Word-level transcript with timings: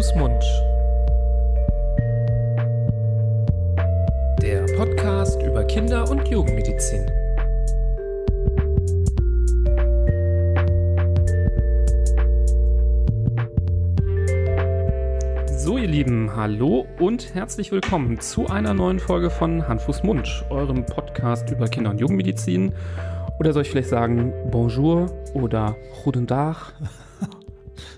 Fuß, 0.00 0.14
Mund. 0.14 0.42
Der 4.40 4.64
Podcast 4.78 5.42
über 5.42 5.62
Kinder- 5.64 6.10
und 6.10 6.26
Jugendmedizin. 6.26 7.04
So, 15.58 15.76
ihr 15.76 15.86
Lieben, 15.86 16.34
hallo 16.34 16.86
und 16.98 17.34
herzlich 17.34 17.70
willkommen 17.70 18.18
zu 18.20 18.46
einer 18.46 18.72
neuen 18.72 19.00
Folge 19.00 19.28
von 19.28 19.68
Hand, 19.68 19.82
Mund, 20.02 20.46
eurem 20.48 20.86
Podcast 20.86 21.50
über 21.50 21.68
Kinder- 21.68 21.90
und 21.90 22.00
Jugendmedizin. 22.00 22.72
Oder 23.38 23.52
soll 23.52 23.64
ich 23.64 23.70
vielleicht 23.70 23.90
sagen 23.90 24.32
Bonjour 24.50 25.12
oder 25.34 25.76
Guten 26.04 26.26
Tag? 26.26 26.72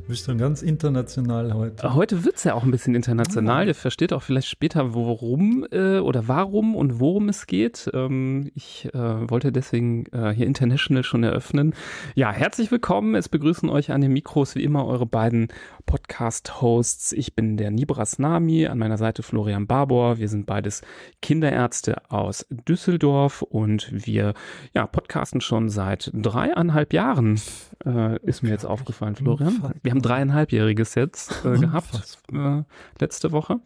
Bist 0.09 0.29
du 0.29 0.37
ganz 0.37 0.63
international 0.63 1.55
heute? 1.55 1.95
Heute 1.95 2.25
wird 2.25 2.37
es 2.37 2.45
ja 2.45 2.55
auch 2.55 2.65
ein 2.65 2.71
bisschen 2.71 2.95
international. 2.95 3.67
Ihr 3.67 3.75
versteht 3.75 4.13
auch 4.13 4.23
vielleicht 4.23 4.49
später, 4.49 4.95
worum 4.95 5.67
äh, 5.71 5.99
oder 5.99 6.29
warum 6.29 6.75
und 6.75 7.01
worum 7.01 7.29
es 7.29 7.47
geht. 7.47 7.91
Ähm, 7.95 8.51
ich 8.55 8.89
äh, 8.93 8.99
wollte 9.31 9.53
deswegen 9.53 10.07
äh, 10.13 10.33
hier 10.35 10.47
International 10.47 11.05
schon 11.05 11.23
eröffnen. 11.23 11.75
Ja, 12.15 12.33
herzlich 12.33 12.71
willkommen. 12.71 13.15
Es 13.15 13.29
begrüßen 13.29 13.69
euch 13.69 13.93
an 13.93 14.01
den 14.01 14.13
Mikros 14.13 14.55
wie 14.55 14.65
immer 14.65 14.87
eure 14.87 15.07
beiden 15.07 15.49
Podcast-Hosts. 15.87 17.13
Ich 17.13 17.35
bin 17.35 17.57
der 17.57 17.71
Nibras 17.71 18.19
Nami, 18.19 18.67
an 18.67 18.79
meiner 18.79 18.99
Seite 18.99 19.23
Florian 19.23 19.67
Barbour. 19.67 20.19
Wir 20.19 20.29
sind 20.29 20.47
beides 20.47 20.83
Kinderärzte 21.21 22.11
aus 22.11 22.47
Düsseldorf 22.51 23.43
und 23.43 23.89
wir 24.07 24.35
ja, 24.75 24.87
podcasten 24.87 25.41
schon 25.41 25.69
seit 25.69 26.11
dreieinhalb 26.15 26.93
Jahren, 26.93 27.41
äh, 27.85 28.19
ist 28.21 28.43
mir 28.43 28.51
jetzt 28.51 28.65
aufgefallen, 28.65 29.17
Florian. 29.17 29.72
Wir 29.83 29.93
haben 29.93 30.03
dreieinhalbjähriges 30.03 30.95
jetzt 30.95 31.45
äh, 31.45 31.57
gehabt 31.59 32.19
äh, 32.33 32.63
letzte 32.99 33.33
Woche 33.33 33.61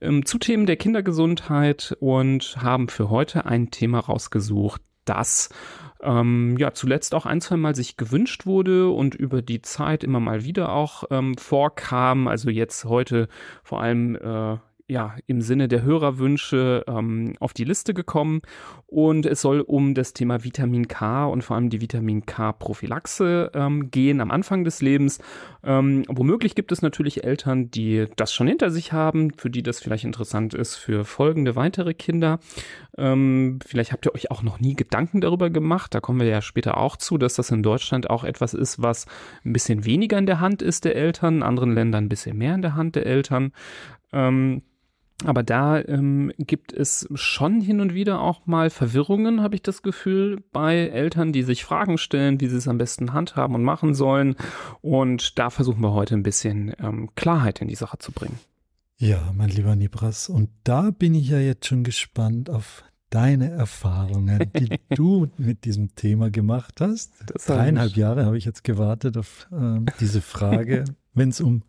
ähm, 0.00 0.24
zu 0.24 0.38
Themen 0.38 0.66
der 0.66 0.76
Kindergesundheit 0.76 1.96
und 2.00 2.56
haben 2.60 2.88
für 2.88 3.10
heute 3.10 3.46
ein 3.46 3.70
Thema 3.70 4.00
rausgesucht, 4.00 4.82
das 5.04 5.50
ähm, 6.02 6.56
ja 6.58 6.72
zuletzt 6.72 7.14
auch 7.14 7.26
ein, 7.26 7.40
zwei 7.40 7.56
Mal 7.56 7.74
sich 7.74 7.96
gewünscht 7.96 8.46
wurde 8.46 8.90
und 8.90 9.14
über 9.14 9.42
die 9.42 9.62
Zeit 9.62 10.04
immer 10.04 10.20
mal 10.20 10.44
wieder 10.44 10.72
auch 10.72 11.04
ähm, 11.10 11.36
vorkam. 11.36 12.28
Also 12.28 12.50
jetzt 12.50 12.84
heute 12.84 13.28
vor 13.62 13.82
allem 13.82 14.16
äh, 14.16 14.58
ja, 14.90 15.14
im 15.28 15.40
Sinne 15.40 15.68
der 15.68 15.82
Hörerwünsche 15.82 16.84
ähm, 16.88 17.34
auf 17.38 17.52
die 17.52 17.62
Liste 17.64 17.94
gekommen. 17.94 18.42
Und 18.88 19.24
es 19.24 19.40
soll 19.40 19.60
um 19.60 19.94
das 19.94 20.14
Thema 20.14 20.42
Vitamin 20.42 20.88
K 20.88 21.26
und 21.26 21.42
vor 21.42 21.54
allem 21.54 21.70
die 21.70 21.80
Vitamin 21.80 22.26
K-Prophylaxe 22.26 23.52
ähm, 23.54 23.92
gehen 23.92 24.20
am 24.20 24.32
Anfang 24.32 24.64
des 24.64 24.82
Lebens. 24.82 25.20
Ähm, 25.62 26.04
womöglich 26.08 26.56
gibt 26.56 26.72
es 26.72 26.82
natürlich 26.82 27.22
Eltern, 27.22 27.70
die 27.70 28.06
das 28.16 28.34
schon 28.34 28.48
hinter 28.48 28.72
sich 28.72 28.92
haben, 28.92 29.32
für 29.32 29.48
die 29.48 29.62
das 29.62 29.78
vielleicht 29.78 30.04
interessant 30.04 30.54
ist 30.54 30.74
für 30.74 31.04
folgende 31.04 31.54
weitere 31.54 31.94
Kinder. 31.94 32.40
Ähm, 32.98 33.60
vielleicht 33.64 33.92
habt 33.92 34.06
ihr 34.06 34.14
euch 34.14 34.32
auch 34.32 34.42
noch 34.42 34.58
nie 34.58 34.74
Gedanken 34.74 35.20
darüber 35.20 35.50
gemacht. 35.50 35.94
Da 35.94 36.00
kommen 36.00 36.18
wir 36.18 36.26
ja 36.26 36.42
später 36.42 36.78
auch 36.78 36.96
zu, 36.96 37.16
dass 37.16 37.34
das 37.34 37.50
in 37.52 37.62
Deutschland 37.62 38.10
auch 38.10 38.24
etwas 38.24 38.54
ist, 38.54 38.82
was 38.82 39.06
ein 39.44 39.52
bisschen 39.52 39.84
weniger 39.84 40.18
in 40.18 40.26
der 40.26 40.40
Hand 40.40 40.62
ist 40.62 40.84
der 40.84 40.96
Eltern, 40.96 41.36
in 41.36 41.42
anderen 41.44 41.74
Ländern 41.74 42.06
ein 42.06 42.08
bisschen 42.08 42.36
mehr 42.36 42.56
in 42.56 42.62
der 42.62 42.74
Hand 42.74 42.96
der 42.96 43.06
Eltern. 43.06 43.52
Ähm, 44.12 44.62
aber 45.24 45.42
da 45.42 45.80
ähm, 45.80 46.32
gibt 46.38 46.72
es 46.72 47.08
schon 47.14 47.60
hin 47.60 47.80
und 47.80 47.94
wieder 47.94 48.20
auch 48.20 48.46
mal 48.46 48.70
Verwirrungen, 48.70 49.42
habe 49.42 49.54
ich 49.54 49.62
das 49.62 49.82
Gefühl, 49.82 50.42
bei 50.52 50.88
Eltern, 50.88 51.32
die 51.32 51.42
sich 51.42 51.64
Fragen 51.64 51.98
stellen, 51.98 52.40
wie 52.40 52.46
sie 52.46 52.56
es 52.56 52.68
am 52.68 52.78
besten 52.78 53.12
handhaben 53.12 53.54
und 53.54 53.62
machen 53.62 53.94
sollen. 53.94 54.36
Und 54.80 55.38
da 55.38 55.50
versuchen 55.50 55.82
wir 55.82 55.92
heute 55.92 56.14
ein 56.14 56.22
bisschen 56.22 56.74
ähm, 56.80 57.10
Klarheit 57.16 57.60
in 57.60 57.68
die 57.68 57.74
Sache 57.74 57.98
zu 57.98 58.12
bringen. 58.12 58.38
Ja, 58.96 59.32
mein 59.34 59.48
lieber 59.48 59.76
Nibras, 59.76 60.28
und 60.28 60.50
da 60.64 60.90
bin 60.90 61.14
ich 61.14 61.30
ja 61.30 61.38
jetzt 61.38 61.66
schon 61.66 61.84
gespannt 61.84 62.50
auf 62.50 62.84
deine 63.08 63.50
Erfahrungen, 63.50 64.50
die 64.56 64.78
du 64.94 65.28
mit 65.36 65.64
diesem 65.64 65.94
Thema 65.94 66.30
gemacht 66.30 66.80
hast. 66.80 67.12
Das 67.26 67.46
Dreieinhalb 67.46 67.96
Jahre 67.96 68.24
habe 68.24 68.38
ich 68.38 68.44
jetzt 68.44 68.62
gewartet 68.64 69.16
auf 69.16 69.48
äh, 69.52 69.80
diese 70.00 70.20
Frage, 70.20 70.84
wenn 71.14 71.30
es 71.30 71.40
um 71.40 71.62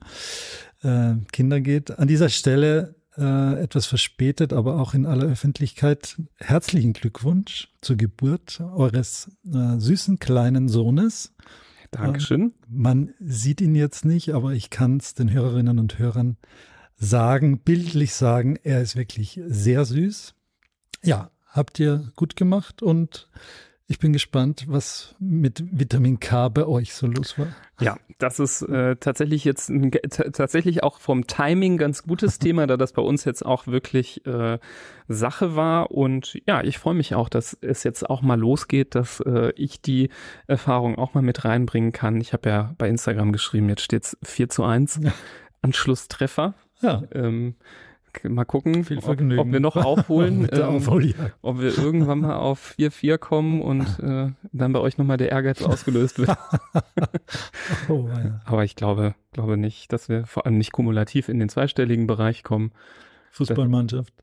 äh, 0.84 1.16
Kinder 1.31 1.59
geht. 1.62 1.97
An 1.97 2.08
dieser 2.08 2.30
Stelle 2.30 2.96
äh, 3.18 3.62
etwas 3.62 3.86
verspätet, 3.86 4.54
aber 4.54 4.80
auch 4.80 4.94
in 4.94 5.06
aller 5.06 5.26
Öffentlichkeit 5.26 6.22
herzlichen 6.38 6.94
Glückwunsch 6.94 7.70
zur 7.82 7.98
Geburt 7.98 8.62
eures 8.62 9.30
äh, 9.46 9.78
süßen 9.78 10.20
kleinen 10.20 10.70
Sohnes. 10.70 11.34
Dankeschön. 11.92 12.52
Äh, 12.52 12.68
man 12.70 13.14
sieht 13.20 13.62
ihn 13.62 13.76
jetzt 13.76 14.06
nicht, 14.06 14.34
aber 14.34 14.54
ich 14.54 14.70
kann 14.70 14.98
es 14.98 15.14
den 15.14 15.32
Hörerinnen 15.32 15.78
und 15.80 16.00
Hörern 16.00 16.38
sagen, 16.96 17.60
bildlich 17.60 18.14
sagen, 18.14 18.58
er 18.64 18.82
ist 18.82 18.96
wirklich 18.96 19.42
sehr 19.46 19.86
süß. 19.86 20.34
Ja, 21.04 21.32
habt 21.48 21.80
ihr 21.80 22.12
gut 22.16 22.36
gemacht 22.36 22.82
und 22.82 23.30
ich 23.91 24.00
bin 24.00 24.13
gespannt, 24.13 24.63
was 24.69 25.16
mit 25.19 25.66
Vitamin 25.69 26.22
K 26.22 26.47
bei 26.47 26.66
euch 26.66 26.94
so 26.94 27.07
los 27.07 27.38
war. 27.38 27.47
Ja, 27.81 27.97
das 28.19 28.40
ist 28.40 28.62
äh, 28.62 28.96
tatsächlich 28.96 29.44
jetzt 29.44 29.69
ein, 29.69 29.91
tatsächlich 29.91 30.81
auch 30.81 31.02
vom 31.02 31.28
Timing 31.28 31.78
ganz 31.78 32.03
gutes 32.03 32.40
Thema, 32.40 32.68
da 32.68 32.78
das 32.78 32.94
bei 32.94 33.02
uns 33.02 33.25
jetzt 33.25 33.46
auch 33.46 33.68
wirklich 33.68 34.25
äh, 34.25 34.59
Sache 35.09 35.57
war. 35.57 35.91
Und 35.91 36.40
ja, 36.47 36.63
ich 36.63 36.78
freue 36.78 36.94
mich 36.94 37.16
auch, 37.16 37.28
dass 37.28 37.57
es 37.59 37.84
jetzt 37.84 38.09
auch 38.09 38.22
mal 38.22 38.40
losgeht, 38.40 38.96
dass 38.96 39.19
äh, 39.19 39.52
ich 39.57 39.81
die 39.81 40.09
Erfahrung 40.47 40.97
auch 40.97 41.13
mal 41.13 41.22
mit 41.22 41.44
reinbringen 41.44 41.91
kann. 41.91 42.22
Ich 42.22 42.31
habe 42.31 42.50
ja 42.50 42.73
bei 42.78 42.88
Instagram 42.88 43.34
geschrieben, 43.34 43.68
jetzt 43.68 43.81
steht 43.81 44.06
es 44.06 44.18
4 44.23 44.47
zu 44.47 44.63
1. 44.63 45.02
Ja. 45.03 45.12
Anschlusstreffer. 45.62 46.53
Ja. 46.81 47.03
Ähm, 47.12 47.56
mal 48.24 48.46
gucken, 48.46 48.86
ob, 49.06 49.08
ob, 49.08 49.52
wir 49.52 49.60
noch 49.60 49.76
aufholen, 49.76 50.48
ähm, 50.52 50.84
ob 51.42 51.60
wir 51.60 51.78
irgendwann 51.78 52.20
mal 52.20 52.36
auf 52.36 52.76
4-4 52.78 53.18
kommen 53.18 53.62
und 53.62 54.00
äh, 54.00 54.32
dann 54.52 54.74
bei 54.74 54.80
euch 54.80 54.98
nochmal 54.98 55.18
der 55.18 55.32
Ehrgeiz 55.32 55.62
ausgelöst 55.62 56.20
wird. 56.20 56.30
oh, 57.90 58.08
ja. 58.10 58.42
Aber 58.46 58.64
ich 58.64 58.76
glaube, 58.76 59.16
glaube 59.32 59.58
nicht, 59.58 59.92
dass 59.94 60.10
wir 60.10 60.26
vor 60.26 60.46
allem 60.46 60.58
nicht 60.58 60.72
kumulativ 60.72 61.30
in 61.30 61.40
den 61.40 61.50
zweistelligen 61.50 62.08
Bereich 62.08 62.44
kommen. 62.44 62.72
Fußballmannschaft. 63.32 64.14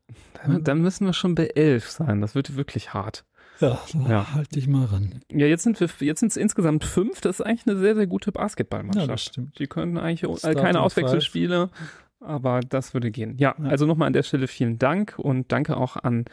Dann, 0.45 0.65
dann 0.65 0.83
müssen 0.83 1.07
wir 1.07 1.15
schon 1.15 1.35
bei 1.35 1.47
11 1.47 1.89
sein. 1.89 2.21
Das 2.21 2.35
wird 2.35 2.57
wirklich 2.57 2.93
hart. 2.93 3.25
Ja, 3.61 3.81
ja. 4.09 4.35
halt 4.35 4.55
dich 4.55 4.69
mal 4.69 4.85
ran. 4.85 5.21
Ja, 5.33 5.47
jetzt 5.47 5.65
sind 5.65 5.81
wir, 5.81 5.89
jetzt 6.01 6.21
sind 6.21 6.31
es 6.31 6.37
insgesamt 6.37 6.85
fünf. 6.85 7.21
Das 7.21 7.41
ist 7.41 7.47
eigentlich 7.47 7.67
eine 7.67 7.79
sehr, 7.79 7.97
sehr 7.97 8.07
gute 8.07 8.31
Basketballmannschaft. 8.31 9.07
Ja, 9.07 9.13
das 9.13 9.23
stimmt. 9.23 9.59
Die 9.59 9.67
können 9.67 9.99
eigentlich 9.99 10.39
Start 10.39 10.59
keine 10.59 10.81
Auswechselspiele. 10.81 11.71
Aber 12.21 12.61
das 12.61 12.95
würde 12.95 13.11
gehen. 13.11 13.37
Ja, 13.39 13.55
also 13.63 13.87
nochmal 13.87 14.09
an 14.09 14.13
der 14.13 14.25
Stelle 14.25 14.49
vielen 14.49 14.79
Dank 14.79 15.19
und 15.19 15.53
danke 15.53 15.77
auch 15.77 15.97
an 15.97 16.25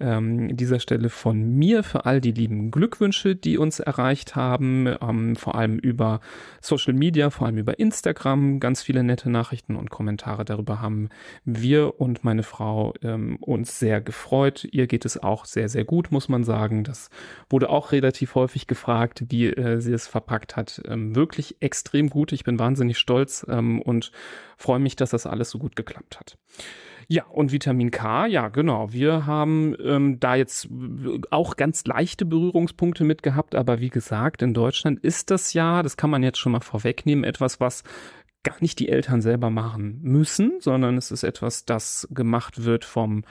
ähm, 0.00 0.56
dieser 0.56 0.80
Stelle 0.80 1.10
von 1.10 1.54
mir 1.56 1.82
für 1.82 2.06
all 2.06 2.20
die 2.20 2.32
lieben 2.32 2.70
Glückwünsche, 2.70 3.34
die 3.36 3.58
uns 3.58 3.80
erreicht 3.80 4.36
haben, 4.36 4.86
ähm, 5.00 5.36
vor 5.36 5.54
allem 5.54 5.78
über 5.78 6.20
Social 6.60 6.94
Media, 6.94 7.30
vor 7.30 7.46
allem 7.46 7.58
über 7.58 7.78
Instagram. 7.78 8.60
Ganz 8.60 8.82
viele 8.82 9.02
nette 9.02 9.30
Nachrichten 9.30 9.76
und 9.76 9.90
Kommentare 9.90 10.44
darüber 10.44 10.80
haben 10.80 11.08
wir 11.44 12.00
und 12.00 12.24
meine 12.24 12.42
Frau 12.42 12.94
ähm, 13.02 13.36
uns 13.40 13.78
sehr 13.78 14.00
gefreut. 14.00 14.66
Ihr 14.70 14.86
geht 14.86 15.04
es 15.04 15.22
auch 15.22 15.44
sehr, 15.44 15.68
sehr 15.68 15.84
gut, 15.84 16.10
muss 16.10 16.28
man 16.28 16.44
sagen. 16.44 16.84
Das 16.84 17.10
wurde 17.50 17.68
auch 17.70 17.92
relativ 17.92 18.34
häufig 18.34 18.66
gefragt, 18.66 19.24
wie 19.28 19.46
äh, 19.46 19.80
sie 19.80 19.92
es 19.92 20.06
verpackt 20.06 20.56
hat. 20.56 20.80
Ähm, 20.86 21.14
wirklich 21.14 21.56
extrem 21.60 22.10
gut. 22.10 22.32
Ich 22.32 22.44
bin 22.44 22.58
wahnsinnig 22.58 22.98
stolz 22.98 23.46
ähm, 23.48 23.82
und 23.82 24.12
freue 24.56 24.78
mich, 24.78 24.96
dass 24.96 25.10
das 25.10 25.26
alles 25.26 25.50
so 25.50 25.58
gut 25.58 25.76
geklappt 25.76 26.20
hat. 26.20 26.38
Ja, 27.10 27.24
und 27.24 27.52
Vitamin 27.52 27.90
K, 27.90 28.26
ja, 28.26 28.48
genau. 28.48 28.92
Wir 28.92 29.24
haben 29.24 29.74
ähm, 29.82 30.20
da 30.20 30.34
jetzt 30.34 30.68
auch 31.30 31.56
ganz 31.56 31.86
leichte 31.86 32.26
Berührungspunkte 32.26 33.02
mit 33.02 33.22
gehabt, 33.22 33.54
aber 33.54 33.80
wie 33.80 33.88
gesagt, 33.88 34.42
in 34.42 34.52
Deutschland 34.52 35.00
ist 35.00 35.30
das 35.30 35.54
ja, 35.54 35.82
das 35.82 35.96
kann 35.96 36.10
man 36.10 36.22
jetzt 36.22 36.38
schon 36.38 36.52
mal 36.52 36.60
vorwegnehmen, 36.60 37.24
etwas, 37.24 37.60
was 37.60 37.82
gar 38.42 38.56
nicht 38.60 38.78
die 38.78 38.90
Eltern 38.90 39.22
selber 39.22 39.48
machen 39.48 40.00
müssen, 40.02 40.60
sondern 40.60 40.98
es 40.98 41.10
ist 41.10 41.22
etwas, 41.22 41.64
das 41.64 42.06
gemacht 42.10 42.64
wird 42.64 42.84
vom 42.84 43.24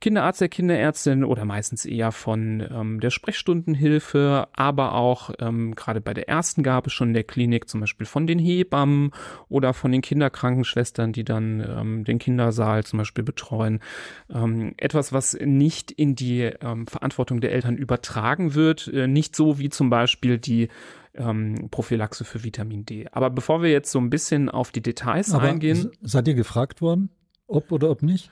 Kinderarzt, 0.00 0.40
der 0.40 0.48
Kinderärztin 0.48 1.24
oder 1.24 1.44
meistens 1.44 1.84
eher 1.84 2.12
von 2.12 2.66
ähm, 2.70 3.00
der 3.00 3.10
Sprechstundenhilfe, 3.10 4.48
aber 4.52 4.94
auch 4.94 5.30
ähm, 5.38 5.74
gerade 5.74 6.00
bei 6.00 6.12
der 6.12 6.28
ersten 6.28 6.62
Gabe 6.62 6.90
schon 6.90 7.08
in 7.08 7.14
der 7.14 7.24
Klinik, 7.24 7.68
zum 7.68 7.80
Beispiel 7.80 8.06
von 8.06 8.26
den 8.26 8.38
Hebammen 8.38 9.12
oder 9.48 9.72
von 9.72 9.92
den 9.92 10.02
Kinderkrankenschwestern, 10.02 11.12
die 11.12 11.24
dann 11.24 11.64
ähm, 11.66 12.04
den 12.04 12.18
Kindersaal 12.18 12.84
zum 12.84 12.98
Beispiel 12.98 13.24
betreuen. 13.24 13.80
Ähm, 14.28 14.74
etwas, 14.76 15.12
was 15.12 15.38
nicht 15.40 15.90
in 15.90 16.14
die 16.14 16.42
ähm, 16.42 16.86
Verantwortung 16.86 17.40
der 17.40 17.52
Eltern 17.52 17.76
übertragen 17.76 18.54
wird, 18.54 18.88
äh, 18.88 19.06
nicht 19.06 19.34
so 19.34 19.58
wie 19.58 19.70
zum 19.70 19.90
Beispiel 19.90 20.38
die 20.38 20.68
ähm, 21.14 21.68
Prophylaxe 21.70 22.24
für 22.24 22.44
Vitamin 22.44 22.84
D. 22.84 23.06
Aber 23.12 23.30
bevor 23.30 23.62
wir 23.62 23.70
jetzt 23.70 23.90
so 23.90 23.98
ein 23.98 24.10
bisschen 24.10 24.48
auf 24.48 24.72
die 24.72 24.82
Details 24.82 25.32
Aber 25.32 25.44
eingehen. 25.44 25.90
Seid 26.02 26.28
ihr 26.28 26.34
gefragt 26.34 26.80
worden, 26.80 27.10
ob 27.46 27.72
oder 27.72 27.90
ob 27.90 28.02
nicht? 28.02 28.30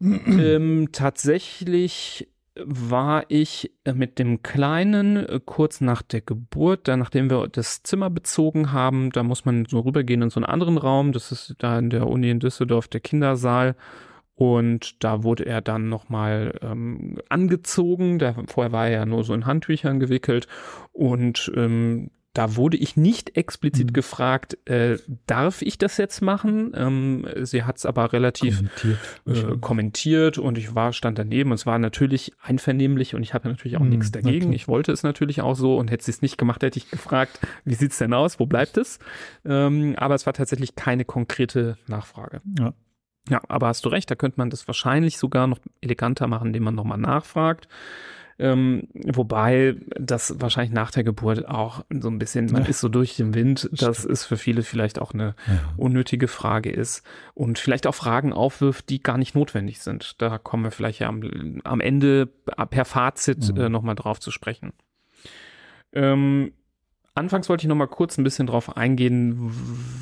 Ähm, 0.00 0.88
tatsächlich 0.92 2.28
war 2.58 3.24
ich 3.28 3.72
mit 3.92 4.18
dem 4.18 4.42
Kleinen 4.42 5.16
äh, 5.16 5.40
kurz 5.44 5.80
nach 5.80 6.02
der 6.02 6.22
Geburt, 6.22 6.88
dann 6.88 7.00
nachdem 7.00 7.28
wir 7.30 7.48
das 7.48 7.82
Zimmer 7.82 8.08
bezogen 8.08 8.72
haben, 8.72 9.10
da 9.10 9.22
muss 9.22 9.44
man 9.44 9.66
so 9.66 9.80
rübergehen 9.80 10.22
in 10.22 10.30
so 10.30 10.40
einen 10.40 10.46
anderen 10.46 10.78
Raum, 10.78 11.12
das 11.12 11.32
ist 11.32 11.54
da 11.58 11.78
in 11.78 11.90
der 11.90 12.06
Uni 12.06 12.30
in 12.30 12.40
Düsseldorf 12.40 12.88
der 12.88 13.00
Kindersaal 13.00 13.76
und 14.36 15.02
da 15.02 15.22
wurde 15.22 15.46
er 15.46 15.62
dann 15.62 15.88
nochmal 15.88 16.52
ähm, 16.60 17.18
angezogen. 17.30 18.18
Da, 18.18 18.34
vorher 18.46 18.70
war 18.70 18.86
er 18.86 18.92
ja 18.92 19.06
nur 19.06 19.24
so 19.24 19.32
in 19.32 19.46
Handtüchern 19.46 19.98
gewickelt. 19.98 20.46
Und 20.92 21.50
ähm, 21.56 22.10
da 22.36 22.54
wurde 22.54 22.76
ich 22.76 22.98
nicht 22.98 23.38
explizit 23.38 23.88
mhm. 23.88 23.92
gefragt, 23.94 24.58
äh, 24.68 24.98
darf 25.26 25.62
ich 25.62 25.78
das 25.78 25.96
jetzt 25.96 26.20
machen? 26.20 26.72
Ähm, 26.74 27.26
sie 27.42 27.64
hat 27.64 27.78
es 27.78 27.86
aber 27.86 28.12
relativ 28.12 28.58
kommentiert, 28.58 28.98
äh, 29.26 29.56
kommentiert, 29.58 30.38
und 30.38 30.58
ich 30.58 30.74
war 30.74 30.92
stand 30.92 31.18
daneben 31.18 31.50
und 31.50 31.54
es 31.54 31.64
war 31.64 31.78
natürlich 31.78 32.34
einvernehmlich 32.42 33.14
und 33.14 33.22
ich 33.22 33.32
hatte 33.32 33.48
natürlich 33.48 33.78
auch 33.78 33.82
mhm, 33.82 33.88
nichts 33.88 34.12
dagegen. 34.12 34.38
Natürlich. 34.38 34.62
Ich 34.62 34.68
wollte 34.68 34.92
es 34.92 35.02
natürlich 35.02 35.40
auch 35.40 35.54
so 35.54 35.78
und 35.78 35.90
hätte 35.90 36.04
sie 36.04 36.10
es 36.10 36.20
nicht 36.20 36.36
gemacht, 36.36 36.62
hätte 36.62 36.78
ich 36.78 36.90
gefragt, 36.90 37.40
wie 37.64 37.74
sieht's 37.74 37.96
denn 37.96 38.12
aus? 38.12 38.38
Wo 38.38 38.44
bleibt 38.44 38.76
es? 38.76 38.98
Ähm, 39.46 39.94
aber 39.96 40.14
es 40.14 40.26
war 40.26 40.34
tatsächlich 40.34 40.74
keine 40.74 41.06
konkrete 41.06 41.78
Nachfrage. 41.86 42.42
Ja. 42.58 42.74
Ja, 43.28 43.40
aber 43.48 43.68
hast 43.68 43.84
du 43.84 43.88
recht, 43.88 44.08
da 44.10 44.14
könnte 44.14 44.38
man 44.38 44.50
das 44.50 44.68
wahrscheinlich 44.68 45.18
sogar 45.18 45.48
noch 45.48 45.58
eleganter 45.80 46.28
machen, 46.28 46.48
indem 46.48 46.62
man 46.64 46.76
nochmal 46.76 46.98
nachfragt. 46.98 47.66
Ähm, 48.38 48.88
wobei 48.92 49.76
das 49.98 50.40
wahrscheinlich 50.40 50.72
nach 50.72 50.90
der 50.90 51.04
Geburt 51.04 51.48
auch 51.48 51.84
so 51.90 52.08
ein 52.08 52.18
bisschen, 52.18 52.46
man 52.52 52.64
ja. 52.64 52.68
ist 52.68 52.80
so 52.80 52.88
durch 52.88 53.16
den 53.16 53.34
Wind, 53.34 53.70
dass 53.72 54.04
es 54.04 54.26
für 54.26 54.36
viele 54.36 54.62
vielleicht 54.62 55.00
auch 55.00 55.14
eine 55.14 55.34
ja. 55.46 55.58
unnötige 55.78 56.28
Frage 56.28 56.70
ist 56.70 57.02
und 57.32 57.58
vielleicht 57.58 57.86
auch 57.86 57.94
Fragen 57.94 58.34
aufwirft, 58.34 58.90
die 58.90 59.02
gar 59.02 59.16
nicht 59.16 59.34
notwendig 59.34 59.80
sind. 59.80 60.20
Da 60.20 60.36
kommen 60.36 60.64
wir 60.64 60.70
vielleicht 60.70 61.00
ja 61.00 61.08
am, 61.08 61.60
am 61.64 61.80
Ende 61.80 62.26
per 62.26 62.84
Fazit 62.84 63.54
mhm. 63.54 63.60
äh, 63.60 63.68
nochmal 63.70 63.94
drauf 63.94 64.20
zu 64.20 64.30
sprechen. 64.30 64.72
Ähm, 65.92 66.52
Anfangs 67.16 67.48
wollte 67.48 67.64
ich 67.64 67.68
noch 67.68 67.76
mal 67.76 67.86
kurz 67.86 68.18
ein 68.18 68.24
bisschen 68.24 68.46
drauf 68.46 68.76
eingehen, 68.76 69.50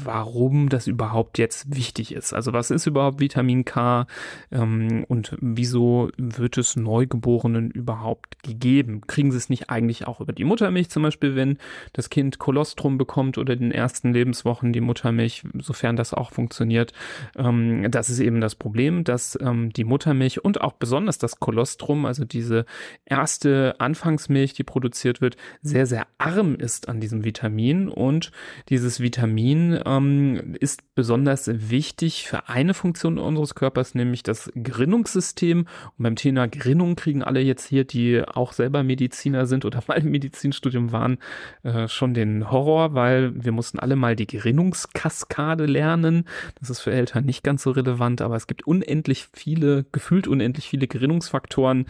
warum 0.03 0.69
das 0.69 0.89
überhaupt 0.89 1.39
jetzt 1.39 1.73
wichtig 1.73 2.13
ist. 2.13 2.33
Also 2.33 2.53
was 2.53 2.73
ist 2.73 2.89
überhaupt 2.89 3.21
Vitamin 3.21 3.65
K 3.65 4.09
ähm, 4.51 5.05
und 5.07 5.37
wieso 5.41 6.11
wird 6.17 6.59
es 6.59 6.75
Neugeborenen 6.75 7.71
überhaupt 7.71 8.43
gegeben? 8.43 9.03
Kriegen 9.07 9.31
sie 9.31 9.39
es 9.39 9.49
nicht 9.49 9.71
eigentlich 9.71 10.09
auch 10.09 10.21
über 10.21 10.33
die 10.33 10.43
Muttermilch 10.43 10.91
zum 10.91 11.05
Beispiel, 11.05 11.37
wenn 11.37 11.59
das 11.93 12.11
Kind 12.11 12.41
Kolostrum 12.41 12.99
bekommt 12.99 13.39
oder 13.39 13.53
in 13.53 13.61
den 13.61 13.71
ersten 13.71 14.13
Lebenswochen 14.13 14.73
die 14.73 14.81
Muttermilch, 14.81 15.45
sofern 15.61 15.95
das 15.95 16.15
auch 16.15 16.33
funktioniert? 16.33 16.93
Ähm, 17.37 17.93
das 17.93 18.11
ist 18.11 18.19
eben 18.19 18.41
das 18.41 18.57
Problem, 18.57 19.05
dass 19.05 19.39
ähm, 19.41 19.73
die 19.73 19.85
Muttermilch 19.85 20.45
und 20.45 20.63
auch 20.63 20.73
besonders 20.73 21.19
das 21.19 21.39
Kolostrum, 21.39 22.07
also 22.07 22.25
diese 22.25 22.67
erste 23.05 23.77
Anfangsmilch, 23.79 24.55
die 24.55 24.65
produziert 24.65 25.21
wird, 25.21 25.37
sehr, 25.63 25.87
sehr 25.87 26.09
arm 26.19 26.57
ist 26.57 26.89
an 26.89 27.04
diesem 27.05 27.25
Vitamin. 27.25 27.89
Und 27.89 28.33
dieses 28.69 29.01
Vitamin 29.01 29.79
ähm, 29.85 30.57
ist 30.59 30.95
besonders 30.95 31.51
wichtig 31.71 32.27
für 32.27 32.49
eine 32.49 32.75
Funktion 32.75 33.19
unseres 33.19 33.55
Körpers, 33.55 33.95
nämlich 33.95 34.23
das 34.23 34.51
Gerinnungssystem. 34.55 35.61
Und 35.61 36.03
beim 36.03 36.17
Thema 36.17 36.49
Gerinnung 36.49 36.97
kriegen 36.97 37.23
alle 37.23 37.41
jetzt 37.41 37.67
hier, 37.67 37.85
die 37.85 38.23
auch 38.27 38.53
selber 38.53 38.83
Mediziner 38.83 39.47
sind 39.47 39.65
oder 39.65 39.83
mal 39.89 39.99
im 39.99 40.11
Medizinstudium 40.11 40.93
waren, 40.93 41.19
äh, 41.63 41.89
schon 41.89 42.15
den 42.15 42.51
Horror, 42.51 42.95
weil 42.95 43.33
wir 43.35 43.53
mussten 43.53 43.79
alle 43.79 43.97
mal 43.97 44.17
die 44.17 44.27
Gerinnungskaskade 44.27 45.67
lernen. 45.67 46.25
Das 46.59 46.71
ist 46.71 46.81
für 46.81 46.93
Eltern 46.93 47.25
nicht 47.25 47.45
ganz 47.45 47.63
so 47.63 47.71
relevant, 47.71 48.23
aber 48.23 48.37
es 48.37 48.47
gibt 48.47 48.67
unendlich 48.67 49.29
viele, 49.33 49.85
gefühlt 49.93 50.27
unendlich 50.27 50.69
viele 50.69 50.87
Gerinnungsfaktoren, 50.87 51.87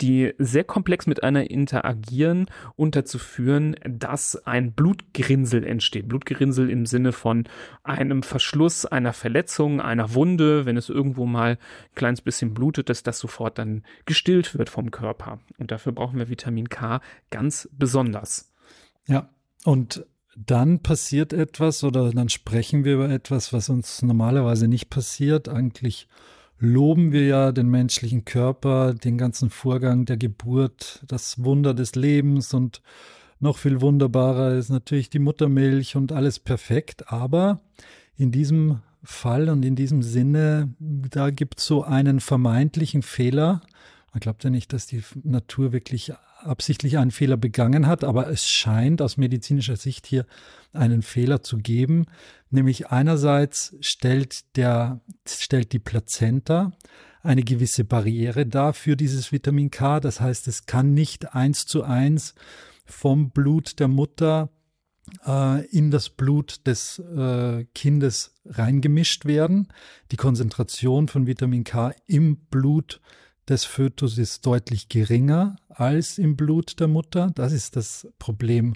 die 0.00 0.34
sehr 0.38 0.64
komplex 0.64 1.06
miteinander 1.06 1.50
interagieren 1.50 2.46
und 2.76 2.96
dazu 2.96 3.18
führen, 3.18 3.76
dass 3.84 4.36
ein 4.46 4.55
Blutgerinnsel 4.62 5.64
entsteht. 5.64 6.08
Blutgerinnsel 6.08 6.70
im 6.70 6.86
Sinne 6.86 7.12
von 7.12 7.44
einem 7.82 8.22
Verschluss, 8.22 8.86
einer 8.86 9.12
Verletzung, 9.12 9.80
einer 9.80 10.14
Wunde, 10.14 10.66
wenn 10.66 10.76
es 10.76 10.88
irgendwo 10.88 11.26
mal 11.26 11.52
ein 11.52 11.94
kleines 11.94 12.20
bisschen 12.20 12.54
blutet, 12.54 12.88
dass 12.88 13.02
das 13.02 13.18
sofort 13.18 13.58
dann 13.58 13.84
gestillt 14.04 14.56
wird 14.56 14.70
vom 14.70 14.90
Körper. 14.90 15.40
Und 15.58 15.70
dafür 15.70 15.92
brauchen 15.92 16.18
wir 16.18 16.28
Vitamin 16.28 16.68
K 16.68 17.00
ganz 17.30 17.68
besonders. 17.72 18.52
Ja, 19.06 19.30
und 19.64 20.04
dann 20.36 20.80
passiert 20.80 21.32
etwas 21.32 21.82
oder 21.82 22.10
dann 22.12 22.28
sprechen 22.28 22.84
wir 22.84 22.94
über 22.94 23.08
etwas, 23.08 23.52
was 23.52 23.68
uns 23.68 24.02
normalerweise 24.02 24.68
nicht 24.68 24.90
passiert, 24.90 25.48
eigentlich 25.48 26.08
loben 26.58 27.12
wir 27.12 27.26
ja 27.26 27.52
den 27.52 27.68
menschlichen 27.68 28.24
Körper, 28.24 28.94
den 28.94 29.18
ganzen 29.18 29.50
Vorgang 29.50 30.04
der 30.04 30.16
Geburt, 30.16 31.02
das 31.06 31.42
Wunder 31.42 31.74
des 31.74 31.94
Lebens 31.94 32.54
und 32.54 32.82
noch 33.38 33.58
viel 33.58 33.80
wunderbarer 33.80 34.54
ist 34.54 34.70
natürlich 34.70 35.10
die 35.10 35.18
Muttermilch 35.18 35.96
und 35.96 36.12
alles 36.12 36.38
perfekt. 36.38 37.12
Aber 37.12 37.60
in 38.16 38.32
diesem 38.32 38.80
Fall 39.02 39.48
und 39.48 39.64
in 39.64 39.76
diesem 39.76 40.02
Sinne, 40.02 40.74
da 40.78 41.30
gibt 41.30 41.60
es 41.60 41.66
so 41.66 41.84
einen 41.84 42.20
vermeintlichen 42.20 43.02
Fehler. 43.02 43.60
Man 44.12 44.20
glaubt 44.20 44.44
ja 44.44 44.50
nicht, 44.50 44.72
dass 44.72 44.86
die 44.86 45.02
Natur 45.22 45.72
wirklich 45.72 46.12
absichtlich 46.40 46.98
einen 46.98 47.10
Fehler 47.10 47.36
begangen 47.36 47.86
hat, 47.86 48.04
aber 48.04 48.28
es 48.28 48.46
scheint 48.46 49.02
aus 49.02 49.16
medizinischer 49.16 49.76
Sicht 49.76 50.06
hier 50.06 50.26
einen 50.72 51.02
Fehler 51.02 51.42
zu 51.42 51.58
geben. 51.58 52.06
Nämlich 52.50 52.88
einerseits 52.88 53.76
stellt, 53.80 54.56
der, 54.56 55.00
stellt 55.26 55.72
die 55.72 55.78
Plazenta 55.78 56.72
eine 57.22 57.42
gewisse 57.42 57.84
Barriere 57.84 58.46
dar 58.46 58.72
für 58.72 58.96
dieses 58.96 59.32
Vitamin 59.32 59.70
K. 59.70 60.00
Das 60.00 60.20
heißt, 60.20 60.46
es 60.48 60.66
kann 60.66 60.94
nicht 60.94 61.34
eins 61.34 61.66
zu 61.66 61.82
eins 61.82 62.34
vom 62.86 63.30
Blut 63.30 63.78
der 63.80 63.88
Mutter 63.88 64.50
äh, 65.26 65.66
in 65.66 65.90
das 65.90 66.08
Blut 66.10 66.66
des 66.66 66.98
äh, 66.98 67.64
Kindes 67.74 68.34
reingemischt 68.44 69.24
werden. 69.24 69.68
Die 70.10 70.16
Konzentration 70.16 71.08
von 71.08 71.26
Vitamin 71.26 71.64
K 71.64 71.92
im 72.06 72.36
Blut 72.36 73.00
des 73.48 73.64
Fötus 73.64 74.18
ist 74.18 74.44
deutlich 74.44 74.88
geringer 74.88 75.56
als 75.68 76.18
im 76.18 76.36
Blut 76.36 76.80
der 76.80 76.88
Mutter. 76.88 77.30
Das 77.34 77.52
ist 77.52 77.76
das 77.76 78.08
Problem 78.18 78.74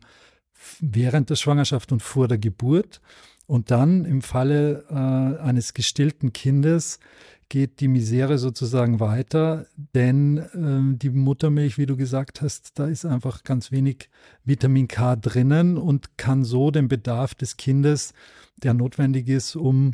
während 0.78 1.30
der 1.30 1.36
Schwangerschaft 1.36 1.90
und 1.92 2.02
vor 2.02 2.28
der 2.28 2.38
Geburt. 2.38 3.00
Und 3.46 3.72
dann 3.72 4.04
im 4.04 4.22
Falle 4.22 4.84
äh, 4.88 5.42
eines 5.42 5.74
gestillten 5.74 6.32
Kindes 6.32 7.00
geht 7.50 7.80
die 7.80 7.88
Misere 7.88 8.38
sozusagen 8.38 9.00
weiter, 9.00 9.66
denn 9.94 10.38
äh, 10.38 10.96
die 10.96 11.10
Muttermilch, 11.10 11.76
wie 11.76 11.84
du 11.84 11.96
gesagt 11.96 12.40
hast, 12.40 12.78
da 12.78 12.86
ist 12.86 13.04
einfach 13.04 13.42
ganz 13.44 13.70
wenig 13.72 14.08
Vitamin 14.44 14.88
K 14.88 15.16
drinnen 15.16 15.76
und 15.76 16.16
kann 16.16 16.44
so 16.44 16.70
den 16.70 16.88
Bedarf 16.88 17.34
des 17.34 17.58
Kindes, 17.58 18.14
der 18.62 18.72
notwendig 18.72 19.28
ist, 19.28 19.56
um 19.56 19.92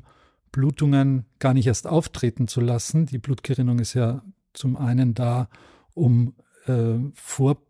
Blutungen 0.53 1.25
gar 1.39 1.55
nicht 1.55 1.67
erst 1.67 1.87
auftreten 1.87 2.47
zu 2.47 2.61
lassen. 2.61 3.07
Die 3.07 3.19
Blutgerinnung 3.19 3.79
ist 3.79 3.95
ja 3.95 4.23
zum 4.53 4.77
einen 4.77 5.15
da, 5.15 5.49
um 5.95 6.35
äh, 6.67 6.99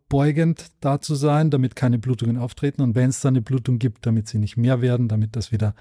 vorbeugend 0.08 0.66
da 0.80 1.00
zu 1.00 1.14
sein, 1.14 1.50
damit 1.50 1.76
keine 1.76 1.98
Blutungen 1.98 2.36
auftreten 2.36 2.82
und 2.82 2.94
wenn 2.94 3.10
es 3.10 3.20
dann 3.20 3.34
eine 3.34 3.42
Blutung 3.42 3.78
gibt, 3.78 4.06
damit 4.06 4.28
sie 4.28 4.38
nicht 4.38 4.56
mehr 4.56 4.80
werden, 4.80 5.08
damit 5.08 5.36
das 5.36 5.52
wieder 5.52 5.74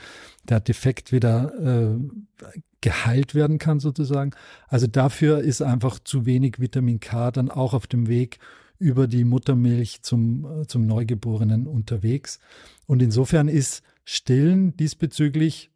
der 0.44 0.60
Defekt 0.60 1.12
wieder 1.12 1.54
äh, 1.60 2.58
geheilt 2.82 3.36
werden 3.36 3.58
kann 3.58 3.80
sozusagen. 3.80 4.32
Also 4.68 4.88
dafür 4.88 5.40
ist 5.40 5.62
einfach 5.62 6.00
zu 6.00 6.26
wenig 6.26 6.60
Vitamin 6.60 7.00
K 7.00 7.32
dann 7.32 7.50
auch 7.50 7.74
auf 7.74 7.88
dem 7.88 8.08
Weg 8.08 8.40
über 8.78 9.08
die 9.08 9.24
Muttermilch 9.24 10.02
zum, 10.02 10.62
äh, 10.62 10.68
zum 10.68 10.86
Neugeborenen 10.86 11.68
unterwegs. 11.68 12.40
Und 12.88 13.02
insofern 13.02 13.48
ist 13.48 13.84
Stillen 14.04 14.76
diesbezüglich, 14.76 15.72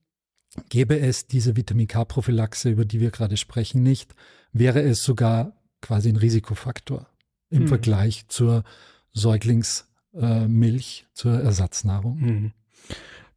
gäbe 0.69 0.99
es 0.99 1.27
diese 1.27 1.55
Vitamin 1.55 1.87
K-Prophylaxe, 1.87 2.69
über 2.69 2.85
die 2.85 2.99
wir 2.99 3.11
gerade 3.11 3.37
sprechen, 3.37 3.83
nicht, 3.83 4.15
wäre 4.51 4.81
es 4.81 5.03
sogar 5.03 5.53
quasi 5.81 6.09
ein 6.09 6.17
Risikofaktor 6.17 7.07
im 7.49 7.61
hm. 7.61 7.67
Vergleich 7.67 8.27
zur 8.27 8.63
Säuglingsmilch, 9.13 11.05
äh, 11.05 11.13
zur 11.13 11.33
Ersatznahrung. 11.33 12.19
Hm. 12.19 12.51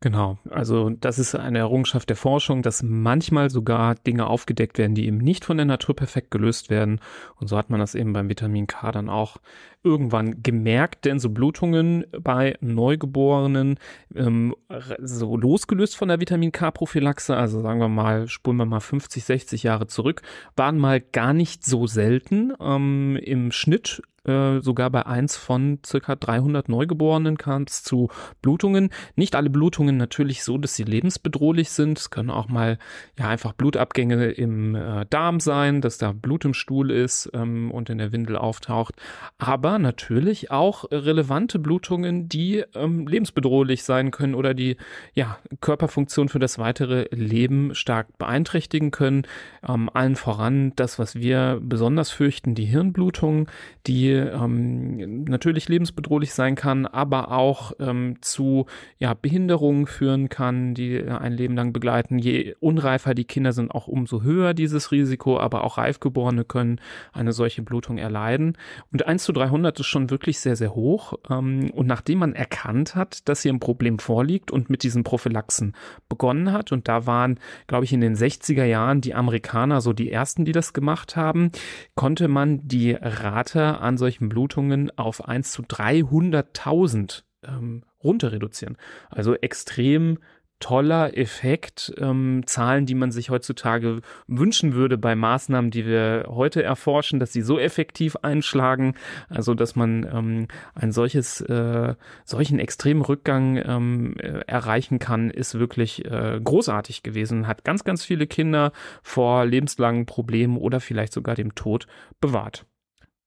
Genau, 0.03 0.37
also 0.51 0.91
das 0.91 1.21
ist 1.21 1.37
eine 1.37 1.59
Errungenschaft 1.59 2.09
der 2.09 2.17
Forschung, 2.17 2.63
dass 2.63 2.83
manchmal 2.83 3.51
sogar 3.51 3.95
Dinge 3.95 4.27
aufgedeckt 4.27 4.77
werden, 4.77 4.97
die 4.97 5.07
eben 5.07 5.19
nicht 5.19 5.45
von 5.45 5.57
der 5.57 5.67
Natur 5.67 5.95
perfekt 5.95 6.33
gelöst 6.33 6.71
werden. 6.71 7.01
Und 7.37 7.47
so 7.47 7.57
hat 7.57 7.71
man 7.71 7.79
das 7.79 7.95
eben 7.95 8.13
beim 8.13 8.29
Vitamin 8.29 8.67
K 8.67 8.91
dann 8.91 9.09
auch 9.09 9.37
irgendwann 9.85 10.43
gemerkt, 10.43 11.05
denn 11.05 11.19
so 11.19 11.31
Blutungen 11.31 12.05
bei 12.19 12.57
Neugeborenen, 12.61 13.79
ähm, 14.15 14.55
so 15.01 15.37
losgelöst 15.37 15.97
von 15.97 16.09
der 16.09 16.21
Vitamin 16.21 16.53
K-Prophylaxe, 16.53 17.37
also 17.37 17.61
sagen 17.61 17.81
wir 17.81 17.89
mal, 17.89 18.29
spulen 18.29 18.57
wir 18.57 18.67
mal 18.67 18.81
50, 18.81 19.25
60 19.25 19.63
Jahre 19.63 19.87
zurück, 19.87 20.23
waren 20.57 20.79
mal 20.79 21.01
gar 21.01 21.33
nicht 21.33 21.65
so 21.65 21.87
selten. 21.87 22.53
Ähm, 22.61 23.17
Im 23.23 23.53
Schnitt 23.53 24.03
äh, 24.25 24.61
sogar 24.61 24.89
bei 24.91 25.05
eins 25.05 25.37
von 25.37 25.81
circa 25.85 26.15
300 26.15 26.69
Neugeborenen 26.69 27.37
kam 27.37 27.65
es 27.65 27.83
zu 27.83 28.09
Blutungen. 28.41 28.91
Nicht 29.17 29.35
alle 29.35 29.51
Blutungen 29.51 29.97
natürlich 29.97 30.45
so, 30.45 30.59
dass 30.59 30.77
sie 30.77 30.85
lebensbedrohlich 30.85 31.71
sind. 31.71 31.99
Es 31.99 32.11
können 32.11 32.31
auch 32.31 32.49
mal 32.49 32.79
ja 33.19 33.29
einfach 33.29 33.53
Blutabgänge 33.53 34.31
im 34.31 34.77
äh, 34.77 35.07
Darm 35.11 35.41
sein, 35.41 35.81
dass 35.81 35.99
da 35.99 36.13
Blut 36.13 36.45
im 36.45 36.55
Stuhl 36.55 36.93
ist 36.93 37.31
ähm, 37.35 37.73
und 37.73 37.91
in 37.91 37.99
der 37.99 38.13
Windel 38.13 38.37
auftaucht. 38.37 38.95
Aber 39.39 39.72
natürlich 39.79 40.51
auch 40.51 40.85
relevante 40.91 41.59
Blutungen, 41.59 42.29
die 42.29 42.65
ähm, 42.75 43.07
lebensbedrohlich 43.07 43.85
sein 43.85 44.11
können 44.11 44.35
oder 44.35 44.55
die 44.55 44.77
ja 45.15 45.39
Körperfunktion 45.61 46.29
für 46.29 46.39
das 46.39 46.59
weitere 46.59 47.07
Leben 47.11 47.75
stark 47.75 48.19
beeinträchtigen 48.19 48.91
können. 48.91 49.23
Ähm, 49.67 49.91
allen 49.93 50.17
voran 50.17 50.73
das, 50.77 50.99
was 50.99 51.15
wir 51.15 51.61
besonders 51.63 52.11
fürchten, 52.11 52.55
die 52.55 52.65
Hirnblutung, 52.65 53.49
die 53.87 54.11
ähm, 54.11 55.25
natürlich 55.25 55.69
lebensbedrohlich 55.69 56.35
sein 56.35 56.55
kann, 56.55 56.87
aber 56.87 57.33
auch 57.33 57.73
ähm, 57.79 58.17
zu 58.21 58.67
ja, 58.99 59.15
Behinderungen 59.15 59.87
führen 59.87 60.29
kann, 60.29 60.75
die 60.75 61.03
ein 61.03 61.33
Leben 61.33 61.57
lang 61.57 61.73
begleiten. 61.73 62.19
Je 62.19 62.55
unreifer 62.61 63.15
die 63.15 63.25
Kinder 63.25 63.53
sind, 63.53 63.71
auch 63.71 63.87
umso 63.87 64.23
höher 64.23 64.55
dieses 64.55 64.93
Risiko, 64.93 65.39
aber 65.39 65.65
auch 65.65 65.79
Reifgeborene 65.79 66.45
können 66.45 66.81
eine 67.13 67.33
solche 67.33 67.63
Blutung 67.63 67.99
erleiden. 67.99 68.57
Und 68.93 69.07
1 69.07 69.25
zu 69.25 69.33
300 69.33 69.62
ist 69.69 69.87
schon 69.87 70.11
wirklich 70.11 70.41
sehr, 70.41 70.57
sehr 70.57 70.75
hoch. 70.75 71.15
Ähm, 71.31 71.71
und 71.71 71.87
nachdem 71.87 72.19
man 72.19 72.35
erkannt 72.35 72.95
hat, 72.95 73.29
dass 73.29 73.43
hier 73.43 73.53
ein 73.53 73.61
Problem 73.61 73.99
vorliegt 73.99 74.51
und 74.51 74.71
mit 74.71 74.83
diesen 74.83 75.05
Prophylaxen 75.05 75.75
begonnen 76.09 76.53
hat, 76.53 76.73
und 76.73 76.89
da 76.89 77.07
waren, 77.07 77.39
glaube 77.67 77.85
ich, 77.85 77.93
in 77.93 78.01
den 78.01 78.17
60er 78.17 78.65
Jahren 78.65 79.01
die 79.01 79.15
Amerikaner 79.15 79.81
so 79.81 79.93
die 79.93 80.11
ersten, 80.11 80.45
die 80.45 80.53
das 80.53 80.73
gemacht 80.73 81.17
haben, 81.17 81.51
konnte 81.95 82.29
man 82.29 82.67
die 82.67 82.93
Rate 82.93 83.79
an 83.81 83.97
solchen 83.99 84.29
Blutungen 84.29 84.91
auf 84.99 85.27
1 85.27 85.53
zu 85.53 85.63
300.000 85.63 87.23
ähm, 87.47 87.85
runter 88.03 88.33
reduzieren. 88.33 88.77
Also 89.11 89.35
extrem 89.35 90.19
toller 90.63 91.19
Effekt, 91.19 91.93
ähm, 91.99 92.43
Zahlen, 92.47 92.87
die 92.87 92.95
man 92.95 93.11
sich 93.11 93.31
heutzutage 93.31 94.01
wünschen 94.29 94.75
würde 94.75 94.97
bei 94.97 95.17
Maßnahmen, 95.17 95.73
die 95.73 95.85
wir 95.85 96.27
heute 96.29 96.63
erforschen, 96.63 97.19
dass 97.19 97.33
sie 97.33 97.43
so 97.43 97.59
effektiv 97.59 98.15
einschlagen, 98.23 98.95
also 99.29 99.55
dass 99.55 99.75
man 99.75 100.05
ähm, 100.05 100.47
ein 100.75 100.93
solches, 100.93 101.41
äh, 101.41 101.97
solchen 102.25 102.61
extremen 102.61 103.03
Rückgang 103.03 103.57
ähm, 103.57 104.15
äh, 104.19 104.43
erreichen 104.47 105.01
kann, 105.01 105.31
ist 105.31 105.59
wirklich 105.59 106.05
äh, 106.05 106.41
großartig 106.43 107.03
gewesen, 107.03 107.49
hat 107.49 107.65
ganz, 107.65 107.83
ganz 107.83 108.05
viele 108.05 108.29
Kinder 108.29 108.71
vor 109.03 109.45
lebenslangen 109.45 110.07
Problemen 110.07 110.57
oder 110.57 110.79
vielleicht 110.79 111.13
sogar 111.13 111.35
dem 111.35 111.57
Tod 111.57 111.89
bewahrt. 112.21 112.67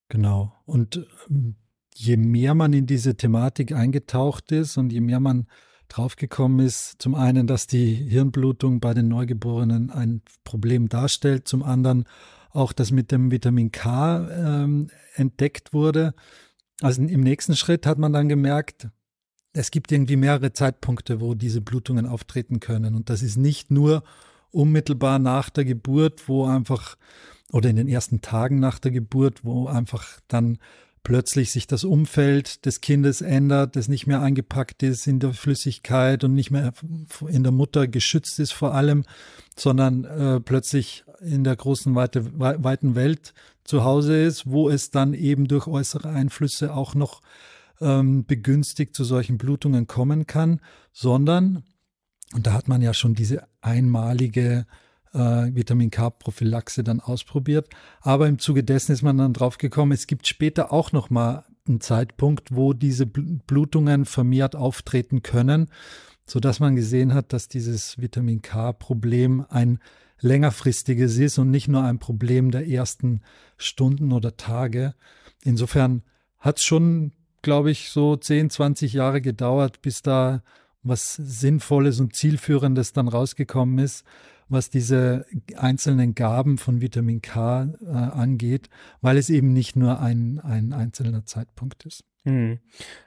Genau. 0.08 0.54
Und 0.66 1.06
ähm, 1.30 1.58
je 1.94 2.16
mehr 2.16 2.56
man 2.56 2.72
in 2.72 2.86
diese 2.86 3.18
Thematik 3.18 3.74
eingetaucht 3.74 4.54
ist 4.54 4.78
und 4.78 4.94
je 4.94 5.02
mehr 5.02 5.20
man 5.20 5.48
draufgekommen 5.96 6.66
ist, 6.66 6.96
zum 7.00 7.16
einen, 7.16 7.48
dass 7.48 7.68
die 7.68 7.94
Hirnblutung 7.94 8.80
bei 8.80 8.94
den 8.94 9.08
Neugeborenen 9.08 9.92
ein 9.92 10.22
Problem 10.44 10.90
darstellt, 10.90 11.48
zum 11.48 11.64
anderen 11.64 12.06
auch, 12.52 12.74
dass 12.74 12.92
mit 12.92 13.12
dem 13.12 13.32
Vitamin 13.32 13.72
K 13.72 14.30
ähm, 14.30 14.90
entdeckt 15.16 15.74
wurde. 15.74 16.14
Also 16.82 17.02
im 17.02 17.22
nächsten 17.22 17.56
Schritt 17.56 17.86
hat 17.86 17.98
man 17.98 18.14
dann 18.14 18.28
gemerkt, 18.28 18.90
es 19.54 19.72
gibt 19.72 19.92
irgendwie 19.92 20.18
mehrere 20.18 20.52
Zeitpunkte, 20.52 21.22
wo 21.22 21.34
diese 21.34 21.62
Blutungen 21.62 22.06
auftreten 22.06 22.60
können. 22.60 22.96
Und 22.96 23.10
das 23.10 23.22
ist 23.22 23.38
nicht 23.38 23.72
nur 23.72 24.04
unmittelbar 24.52 25.18
nach 25.20 25.50
der 25.50 25.64
Geburt, 25.64 26.28
wo 26.28 26.46
einfach 26.46 26.98
oder 27.52 27.70
in 27.70 27.78
den 27.78 27.88
ersten 27.88 28.22
Tagen 28.22 28.60
nach 28.60 28.80
der 28.80 28.92
Geburt, 28.92 29.46
wo 29.46 29.68
einfach 29.68 30.20
dann 30.28 30.58
plötzlich 31.06 31.52
sich 31.52 31.68
das 31.68 31.84
Umfeld 31.84 32.66
des 32.66 32.82
Kindes 32.82 33.22
ändert, 33.22 33.76
das 33.76 33.88
nicht 33.88 34.08
mehr 34.08 34.22
eingepackt 34.22 34.82
ist 34.82 35.06
in 35.06 35.20
der 35.20 35.34
Flüssigkeit 35.34 36.24
und 36.24 36.34
nicht 36.34 36.50
mehr 36.50 36.74
in 37.30 37.44
der 37.44 37.52
Mutter 37.52 37.88
geschützt 37.88 38.40
ist 38.40 38.52
vor 38.52 38.74
allem, 38.74 39.06
sondern 39.56 40.04
äh, 40.04 40.42
plötzlich 40.42 41.06
in 41.22 41.44
der 41.44 41.56
großen 41.56 41.94
weite, 41.94 42.38
weiten 42.38 42.96
Welt 42.96 43.36
zu 43.64 43.84
Hause 43.84 44.22
ist, 44.22 44.48
wo 44.48 44.68
es 44.68 44.90
dann 44.90 45.14
eben 45.14 45.48
durch 45.48 45.68
äußere 45.68 46.10
Einflüsse 46.10 46.74
auch 46.74 46.96
noch 46.96 47.22
ähm, 47.80 48.26
begünstigt 48.26 48.96
zu 48.96 49.04
solchen 49.04 49.38
Blutungen 49.38 49.86
kommen 49.86 50.26
kann, 50.26 50.60
sondern, 50.92 51.64
und 52.34 52.48
da 52.48 52.54
hat 52.54 52.68
man 52.68 52.82
ja 52.82 52.96
schon 52.96 53.14
diese 53.14 53.48
einmalige 53.62 54.66
äh, 55.16 55.56
Vitamin 55.56 55.90
K-Prophylaxe 55.90 56.84
dann 56.84 57.00
ausprobiert. 57.00 57.70
Aber 58.02 58.28
im 58.28 58.38
Zuge 58.38 58.64
dessen 58.64 58.92
ist 58.92 59.02
man 59.02 59.18
dann 59.18 59.34
drauf 59.34 59.58
gekommen, 59.58 59.94
es 59.94 60.08
gibt 60.08 60.28
später 60.28 60.72
auch 60.74 60.92
noch 60.92 61.10
mal 61.10 61.46
einen 61.68 61.82
Zeitpunkt, 61.82 62.56
wo 62.56 62.74
diese 62.74 63.08
Blutungen 63.08 64.06
vermehrt 64.06 64.56
auftreten 64.56 65.24
können, 65.24 65.70
so 66.28 66.40
dass 66.40 66.60
man 66.60 66.76
gesehen 66.76 67.14
hat, 67.14 67.34
dass 67.34 67.48
dieses 67.48 67.98
Vitamin 67.98 68.42
K-Problem 68.42 69.46
ein 69.50 69.80
längerfristiges 70.20 71.18
ist 71.18 71.38
und 71.38 71.50
nicht 71.50 71.68
nur 71.68 71.84
ein 71.84 72.00
Problem 72.00 72.52
der 72.52 72.68
ersten 72.68 73.22
Stunden 73.58 74.12
oder 74.12 74.38
Tage. 74.38 74.94
Insofern 75.44 76.04
hat 76.40 76.58
es 76.58 76.64
schon, 76.64 77.12
glaube 77.42 77.72
ich, 77.72 77.90
so 77.90 78.16
10, 78.16 78.50
20 78.50 78.94
Jahre 78.94 79.22
gedauert, 79.22 79.82
bis 79.82 80.02
da 80.02 80.44
was 80.84 81.16
Sinnvolles 81.16 82.00
und 82.00 82.16
Zielführendes 82.16 82.94
dann 82.94 83.08
rausgekommen 83.08 83.80
ist 83.80 84.06
was 84.48 84.70
diese 84.70 85.26
einzelnen 85.56 86.16
Gaben 86.16 86.58
von 86.58 86.82
Vitamin 86.82 87.22
K 87.22 87.74
äh, 87.82 87.88
angeht, 87.88 88.70
weil 89.02 89.18
es 89.18 89.30
eben 89.30 89.54
nicht 89.54 89.76
nur 89.76 90.00
ein, 90.00 90.40
ein 90.40 90.74
einzelner 90.74 91.26
Zeitpunkt 91.26 91.86
ist. 91.86 92.04
Hm. 92.26 92.60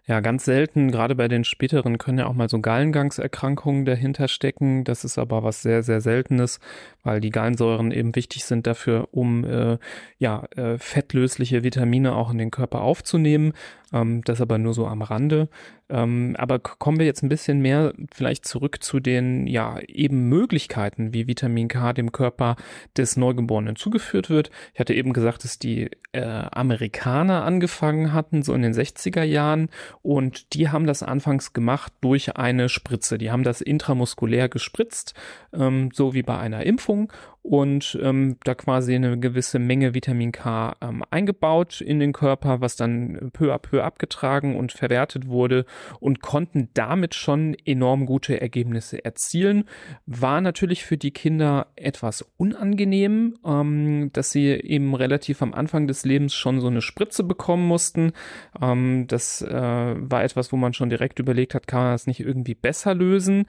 Ja, 0.06 0.20
ganz 0.20 0.46
selten, 0.46 0.90
gerade 0.90 1.14
bei 1.14 1.28
den 1.28 1.44
späteren 1.44 1.98
können 1.98 2.18
ja 2.18 2.26
auch 2.28 2.32
mal 2.32 2.48
so 2.48 2.60
Gallengangserkrankungen 2.60 3.84
dahinter 3.84 4.26
stecken. 4.26 4.84
Das 4.84 5.04
ist 5.04 5.18
aber 5.18 5.42
was 5.42 5.60
sehr, 5.60 5.82
sehr 5.82 6.00
Seltenes, 6.00 6.60
weil 7.02 7.20
die 7.20 7.28
Gallensäuren 7.28 7.90
eben 7.90 8.16
wichtig 8.16 8.46
sind 8.46 8.66
dafür, 8.66 9.08
um 9.10 9.44
äh, 9.44 9.76
ja, 10.18 10.44
äh, 10.56 10.78
fettlösliche 10.78 11.62
Vitamine 11.62 12.14
auch 12.14 12.30
in 12.30 12.38
den 12.38 12.50
Körper 12.50 12.80
aufzunehmen. 12.80 13.52
Ähm, 13.92 14.22
das 14.24 14.40
aber 14.40 14.56
nur 14.56 14.72
so 14.72 14.86
am 14.86 15.02
Rande. 15.02 15.48
Ähm, 15.90 16.36
aber 16.38 16.58
kommen 16.58 16.98
wir 16.98 17.06
jetzt 17.06 17.22
ein 17.22 17.30
bisschen 17.30 17.60
mehr 17.60 17.94
vielleicht 18.12 18.46
zurück 18.46 18.82
zu 18.82 19.00
den 19.00 19.46
ja 19.46 19.78
eben 19.88 20.28
Möglichkeiten, 20.28 21.14
wie 21.14 21.26
Vitamin 21.26 21.68
K 21.68 21.92
dem 21.94 22.12
Körper 22.12 22.56
des 22.96 23.16
Neugeborenen 23.16 23.76
zugeführt 23.76 24.28
wird. 24.28 24.50
Ich 24.74 24.80
hatte 24.80 24.94
eben 24.94 25.14
gesagt, 25.14 25.44
dass 25.44 25.58
die 25.58 25.90
äh, 26.12 26.22
Amerikaner 26.22 27.44
angefangen 27.44 28.12
hatten, 28.12 28.42
so 28.42 28.52
in 28.52 28.62
den 28.62 28.74
60er 29.08 29.22
Jahren, 29.22 29.68
und 30.02 30.54
die 30.54 30.68
haben 30.68 30.86
das 30.86 31.02
anfangs 31.02 31.52
gemacht 31.52 31.92
durch 32.00 32.36
eine 32.36 32.68
Spritze. 32.68 33.18
Die 33.18 33.30
haben 33.30 33.42
das 33.42 33.60
intramuskulär 33.60 34.48
gespritzt, 34.48 35.14
ähm, 35.52 35.90
so 35.92 36.14
wie 36.14 36.22
bei 36.22 36.38
einer 36.38 36.64
Impfung 36.64 37.12
und 37.48 37.98
ähm, 38.02 38.36
da 38.44 38.54
quasi 38.54 38.94
eine 38.94 39.18
gewisse 39.18 39.58
Menge 39.58 39.94
Vitamin 39.94 40.32
K 40.32 40.76
ähm, 40.82 41.02
eingebaut 41.10 41.80
in 41.80 41.98
den 41.98 42.12
Körper, 42.12 42.60
was 42.60 42.76
dann 42.76 43.30
peu 43.32 43.54
à 43.54 43.58
peu 43.58 43.82
abgetragen 43.82 44.54
und 44.54 44.72
verwertet 44.72 45.28
wurde 45.28 45.64
und 45.98 46.20
konnten 46.20 46.68
damit 46.74 47.14
schon 47.14 47.56
enorm 47.64 48.04
gute 48.04 48.38
Ergebnisse 48.38 49.02
erzielen. 49.02 49.64
War 50.04 50.42
natürlich 50.42 50.84
für 50.84 50.98
die 50.98 51.10
Kinder 51.10 51.68
etwas 51.74 52.20
unangenehm, 52.36 53.38
ähm, 53.46 54.10
dass 54.12 54.30
sie 54.30 54.48
eben 54.48 54.94
relativ 54.94 55.40
am 55.40 55.54
Anfang 55.54 55.86
des 55.86 56.04
Lebens 56.04 56.34
schon 56.34 56.60
so 56.60 56.66
eine 56.66 56.82
Spritze 56.82 57.24
bekommen 57.24 57.66
mussten. 57.66 58.12
Ähm, 58.60 59.06
das 59.08 59.40
äh, 59.40 59.50
war 59.50 60.22
etwas, 60.22 60.52
wo 60.52 60.56
man 60.56 60.74
schon 60.74 60.90
direkt 60.90 61.18
überlegt 61.18 61.54
hat, 61.54 61.66
kann 61.66 61.80
man 61.80 61.92
das 61.92 62.06
nicht 62.06 62.20
irgendwie 62.20 62.54
besser 62.54 62.94
lösen? 62.94 63.46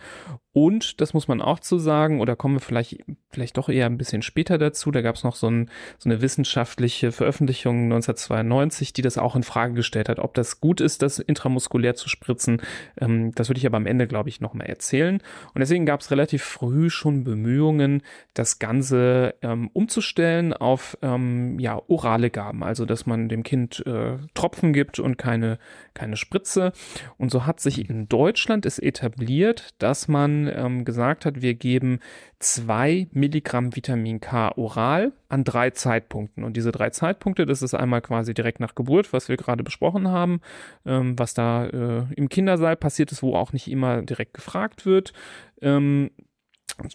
Und, 0.53 1.00
das 1.00 1.13
muss 1.13 1.27
man 1.27 1.41
auch 1.41 1.60
zu 1.60 1.77
sagen, 1.77 2.22
oder 2.22 2.36
kommen 2.36 2.56
wir 2.56 2.62
vielleicht, 2.62 3.03
vielleicht 3.31 3.57
doch 3.57 3.69
eher 3.69 3.86
ein 3.86 3.98
bisschen 3.98 4.21
später 4.21 4.57
dazu, 4.57 4.91
da 4.91 5.01
gab 5.01 5.15
es 5.15 5.24
noch 5.24 5.36
so, 5.36 5.50
ein, 5.50 5.69
so, 5.98 6.09
eine 6.09 6.21
wissenschaftliche 6.21 7.12
Veröffentlichung 7.12 7.83
1992, 7.83 8.93
die 8.93 9.01
das 9.03 9.17
auch 9.17 9.36
in 9.36 9.43
Frage 9.43 9.74
gestellt 9.74 10.09
hat, 10.09 10.19
ob 10.19 10.33
das 10.33 10.59
gut 10.59 10.81
ist, 10.81 11.01
das 11.03 11.19
intramuskulär 11.19 11.95
zu 11.95 12.09
spritzen. 12.09 12.62
Ähm, 13.00 13.31
das 13.36 13.50
würde 13.50 13.59
ich 13.59 13.67
aber 13.67 13.77
am 13.77 13.86
Ende, 13.86 14.07
glaube 14.07 14.29
ich, 14.29 14.41
nochmal 14.41 14.67
erzählen. 14.67 15.21
Und 15.53 15.59
deswegen 15.59 15.86
gab 15.86 16.01
es 16.01 16.09
relativ 16.09 16.43
früh 16.43 16.89
schon 16.89 17.24
Bemühungen, 17.24 18.01
das 18.33 18.57
Ganze 18.57 19.36
ähm, 19.41 19.69
umzustellen 19.74 20.53
auf 20.53 20.98
ähm, 21.01 21.59
ja, 21.59 21.79
orale 21.88 22.31
Gaben, 22.31 22.63
also 22.63 22.86
dass 22.86 23.05
man 23.05 23.29
dem 23.29 23.43
Kind 23.43 23.86
äh, 23.86 24.17
Tropfen 24.33 24.74
gibt 24.74 25.00
und 25.00 25.17
keine, 25.17 25.59
keine 25.93 26.17
Spritze. 26.17 26.71
Und 27.17 27.29
so 27.29 27.45
hat 27.45 27.59
sich 27.59 27.89
in 27.89 28.09
Deutschland 28.09 28.65
es 28.65 28.79
etabliert, 28.79 29.75
dass 29.77 30.07
man 30.07 30.51
ähm, 30.51 30.83
gesagt 30.83 31.25
hat, 31.25 31.41
wir 31.41 31.53
geben 31.53 32.00
zwei 32.39 33.07
Milligramm 33.19 33.75
Vitamin 33.75 34.19
K 34.19 34.51
oral 34.57 35.11
an 35.27 35.43
drei 35.43 35.69
Zeitpunkten. 35.71 36.43
Und 36.43 36.57
diese 36.57 36.71
drei 36.71 36.89
Zeitpunkte, 36.89 37.45
das 37.45 37.61
ist 37.61 37.73
einmal 37.73 38.01
quasi 38.01 38.33
direkt 38.33 38.59
nach 38.59 38.75
Geburt, 38.75 39.13
was 39.13 39.29
wir 39.29 39.38
gerade 39.38 39.63
besprochen 39.63 40.07
haben, 40.07 40.41
ähm, 40.85 41.17
was 41.17 41.33
da 41.33 41.65
äh, 41.65 42.05
im 42.15 42.29
Kindersaal 42.29 42.75
passiert 42.75 43.11
ist, 43.11 43.21
wo 43.23 43.35
auch 43.35 43.53
nicht 43.53 43.69
immer 43.69 44.01
direkt 44.01 44.33
gefragt 44.33 44.85
wird. 44.85 45.13
Ähm, 45.61 46.11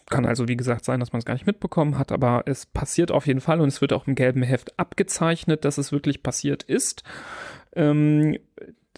kann 0.08 0.24
also, 0.24 0.48
wie 0.48 0.56
gesagt, 0.56 0.84
sein, 0.84 1.00
dass 1.00 1.12
man 1.12 1.18
es 1.18 1.24
gar 1.24 1.34
nicht 1.34 1.46
mitbekommen 1.46 1.98
hat, 1.98 2.12
aber 2.12 2.44
es 2.46 2.66
passiert 2.66 3.10
auf 3.10 3.26
jeden 3.26 3.40
Fall 3.40 3.60
und 3.60 3.68
es 3.68 3.80
wird 3.80 3.92
auch 3.92 4.06
im 4.06 4.14
gelben 4.14 4.42
Heft 4.42 4.78
abgezeichnet, 4.78 5.64
dass 5.64 5.78
es 5.78 5.92
wirklich 5.92 6.22
passiert 6.22 6.62
ist. 6.62 7.02
Ähm, 7.76 8.38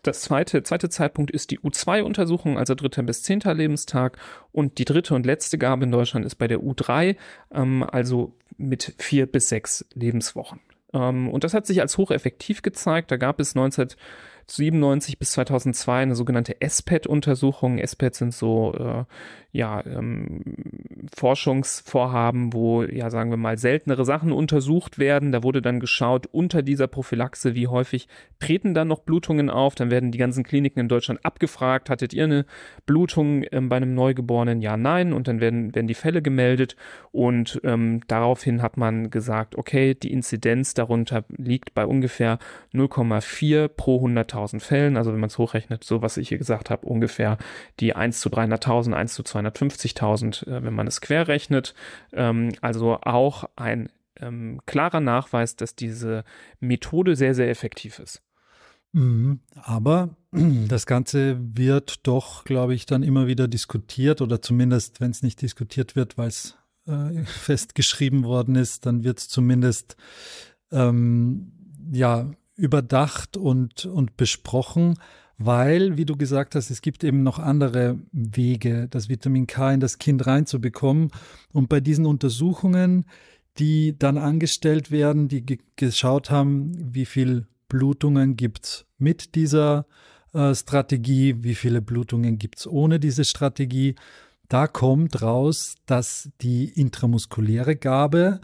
das 0.06 0.22
zweite, 0.22 0.62
zweite 0.62 0.88
Zeitpunkt 0.88 1.30
ist 1.30 1.50
die 1.50 1.58
U2-Untersuchung, 1.58 2.58
also 2.58 2.74
dritter 2.74 3.02
bis 3.02 3.22
zehnter 3.22 3.54
Lebenstag. 3.54 4.18
Und 4.52 4.78
die 4.78 4.84
dritte 4.84 5.14
und 5.14 5.26
letzte 5.26 5.58
Gabe 5.58 5.84
in 5.84 5.90
Deutschland 5.90 6.24
ist 6.24 6.36
bei 6.36 6.48
der 6.48 6.60
U3, 6.60 7.16
ähm, 7.52 7.82
also 7.82 8.34
mit 8.56 8.94
vier 8.98 9.26
bis 9.26 9.48
sechs 9.48 9.84
Lebenswochen. 9.94 10.60
Ähm, 10.92 11.28
und 11.28 11.44
das 11.44 11.54
hat 11.54 11.66
sich 11.66 11.80
als 11.80 11.98
hocheffektiv 11.98 12.62
gezeigt. 12.62 13.10
Da 13.10 13.16
gab 13.16 13.40
es 13.40 13.54
19 13.54 13.88
97 14.48 15.18
bis 15.18 15.32
2002 15.32 16.02
eine 16.02 16.14
sogenannte 16.14 16.56
SPET-Untersuchung. 16.66 17.84
SPET 17.84 18.14
sind 18.14 18.32
so 18.32 18.74
äh, 18.74 19.04
ja, 19.56 19.82
ähm, 19.86 20.42
Forschungsvorhaben, 21.14 22.52
wo, 22.52 22.82
ja, 22.82 23.08
sagen 23.10 23.30
wir 23.30 23.38
mal, 23.38 23.58
seltenere 23.58 24.04
Sachen 24.04 24.30
untersucht 24.30 24.98
werden. 24.98 25.32
Da 25.32 25.42
wurde 25.42 25.62
dann 25.62 25.80
geschaut, 25.80 26.26
unter 26.30 26.62
dieser 26.62 26.86
Prophylaxe, 26.86 27.54
wie 27.54 27.66
häufig 27.66 28.06
treten 28.38 28.74
dann 28.74 28.88
noch 28.88 29.00
Blutungen 29.00 29.48
auf. 29.48 29.74
Dann 29.74 29.90
werden 29.90 30.12
die 30.12 30.18
ganzen 30.18 30.44
Kliniken 30.44 30.80
in 30.80 30.88
Deutschland 30.88 31.24
abgefragt, 31.24 31.88
hattet 31.88 32.12
ihr 32.12 32.24
eine 32.24 32.44
Blutung 32.84 33.44
ähm, 33.50 33.68
bei 33.68 33.76
einem 33.76 33.94
Neugeborenen? 33.94 34.60
Ja, 34.60 34.76
nein. 34.76 35.12
Und 35.12 35.26
dann 35.26 35.40
werden, 35.40 35.74
werden 35.74 35.86
die 35.88 35.94
Fälle 35.94 36.20
gemeldet. 36.22 36.76
Und 37.10 37.60
ähm, 37.64 38.02
daraufhin 38.08 38.60
hat 38.60 38.76
man 38.76 39.10
gesagt, 39.10 39.56
okay, 39.56 39.94
die 39.94 40.12
Inzidenz 40.12 40.74
darunter 40.74 41.24
liegt 41.36 41.72
bei 41.72 41.86
ungefähr 41.86 42.38
0,4 42.74 43.68
pro 43.68 44.06
100.000 44.06 44.35
Fällen. 44.60 44.96
Also 44.96 45.12
wenn 45.12 45.20
man 45.20 45.28
es 45.28 45.38
hochrechnet, 45.38 45.82
so 45.84 46.02
was 46.02 46.16
ich 46.16 46.28
hier 46.28 46.38
gesagt 46.38 46.70
habe, 46.70 46.86
ungefähr 46.86 47.38
die 47.80 47.94
1 47.94 48.20
zu 48.20 48.28
300.000, 48.28 48.92
1 48.92 49.14
zu 49.14 49.22
200 49.22 49.56
250.000, 49.56 50.46
äh, 50.46 50.62
wenn 50.62 50.74
man 50.74 50.86
es 50.86 51.00
quer 51.00 51.28
rechnet. 51.28 51.74
Ähm, 52.12 52.52
also 52.60 52.98
auch 53.00 53.48
ein 53.56 53.90
ähm, 54.20 54.60
klarer 54.66 55.00
Nachweis, 55.00 55.56
dass 55.56 55.74
diese 55.74 56.24
Methode 56.60 57.16
sehr, 57.16 57.34
sehr 57.34 57.50
effektiv 57.50 57.98
ist. 57.98 58.22
Mhm. 58.92 59.40
Aber 59.54 60.16
das 60.68 60.86
Ganze 60.86 61.38
wird 61.40 62.06
doch, 62.06 62.44
glaube 62.44 62.74
ich, 62.74 62.86
dann 62.86 63.02
immer 63.02 63.26
wieder 63.26 63.48
diskutiert 63.48 64.20
oder 64.20 64.40
zumindest, 64.40 65.00
wenn 65.00 65.10
es 65.10 65.22
nicht 65.22 65.42
diskutiert 65.42 65.96
wird, 65.96 66.18
weil 66.18 66.28
es 66.28 66.56
äh, 66.86 67.22
festgeschrieben 67.24 68.24
worden 68.24 68.54
ist, 68.54 68.86
dann 68.86 69.04
wird 69.04 69.18
es 69.18 69.28
zumindest 69.28 69.96
ähm, 70.72 71.52
ja 71.92 72.30
überdacht 72.56 73.36
und, 73.36 73.86
und 73.86 74.16
besprochen 74.16 74.94
weil, 75.38 75.96
wie 75.96 76.06
du 76.06 76.16
gesagt 76.16 76.54
hast, 76.54 76.70
es 76.70 76.80
gibt 76.80 77.04
eben 77.04 77.22
noch 77.22 77.38
andere 77.38 77.98
Wege, 78.12 78.88
das 78.88 79.08
Vitamin 79.08 79.46
K 79.46 79.72
in 79.72 79.80
das 79.80 79.98
Kind 79.98 80.26
reinzubekommen. 80.26 81.10
Und 81.52 81.68
bei 81.68 81.80
diesen 81.80 82.06
Untersuchungen, 82.06 83.04
die 83.58 83.98
dann 83.98 84.18
angestellt 84.18 84.90
werden, 84.90 85.28
die 85.28 85.44
geschaut 85.76 86.30
haben, 86.30 86.72
wie 86.94 87.04
viel 87.04 87.46
Blutungen 87.68 88.36
gibt's 88.36 88.86
mit 88.98 89.34
dieser 89.34 89.86
äh, 90.32 90.54
Strategie, 90.54 91.42
wie 91.42 91.54
viele 91.54 91.82
Blutungen 91.82 92.38
gibt's 92.38 92.66
ohne 92.66 92.98
diese 92.98 93.24
Strategie, 93.24 93.94
da 94.48 94.68
kommt 94.68 95.22
raus, 95.22 95.74
dass 95.86 96.30
die 96.40 96.66
intramuskuläre 96.66 97.76
Gabe, 97.76 98.40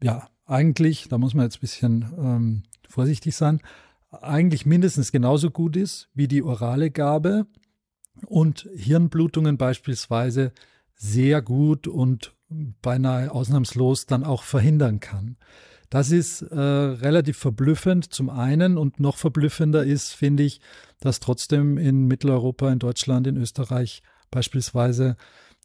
ja, 0.00 0.28
eigentlich, 0.46 1.08
da 1.08 1.18
muss 1.18 1.34
man 1.34 1.46
jetzt 1.46 1.56
ein 1.56 1.60
bisschen 1.60 2.12
ähm, 2.16 2.62
vorsichtig 2.92 3.34
sein, 3.34 3.60
eigentlich 4.10 4.66
mindestens 4.66 5.10
genauso 5.12 5.50
gut 5.50 5.76
ist 5.76 6.08
wie 6.14 6.28
die 6.28 6.42
orale 6.42 6.90
Gabe 6.90 7.46
und 8.26 8.68
Hirnblutungen 8.74 9.56
beispielsweise 9.56 10.52
sehr 10.94 11.42
gut 11.42 11.88
und 11.88 12.34
beinahe 12.82 13.32
ausnahmslos 13.32 14.06
dann 14.06 14.24
auch 14.24 14.42
verhindern 14.42 15.00
kann. 15.00 15.36
Das 15.88 16.10
ist 16.10 16.42
äh, 16.42 16.58
relativ 16.58 17.36
verblüffend 17.38 18.12
zum 18.12 18.30
einen 18.30 18.78
und 18.78 19.00
noch 19.00 19.16
verblüffender 19.16 19.84
ist, 19.84 20.12
finde 20.12 20.42
ich, 20.42 20.60
dass 21.00 21.20
trotzdem 21.20 21.76
in 21.76 22.06
Mitteleuropa, 22.06 22.72
in 22.72 22.78
Deutschland, 22.78 23.26
in 23.26 23.36
Österreich 23.36 24.02
beispielsweise 24.30 25.16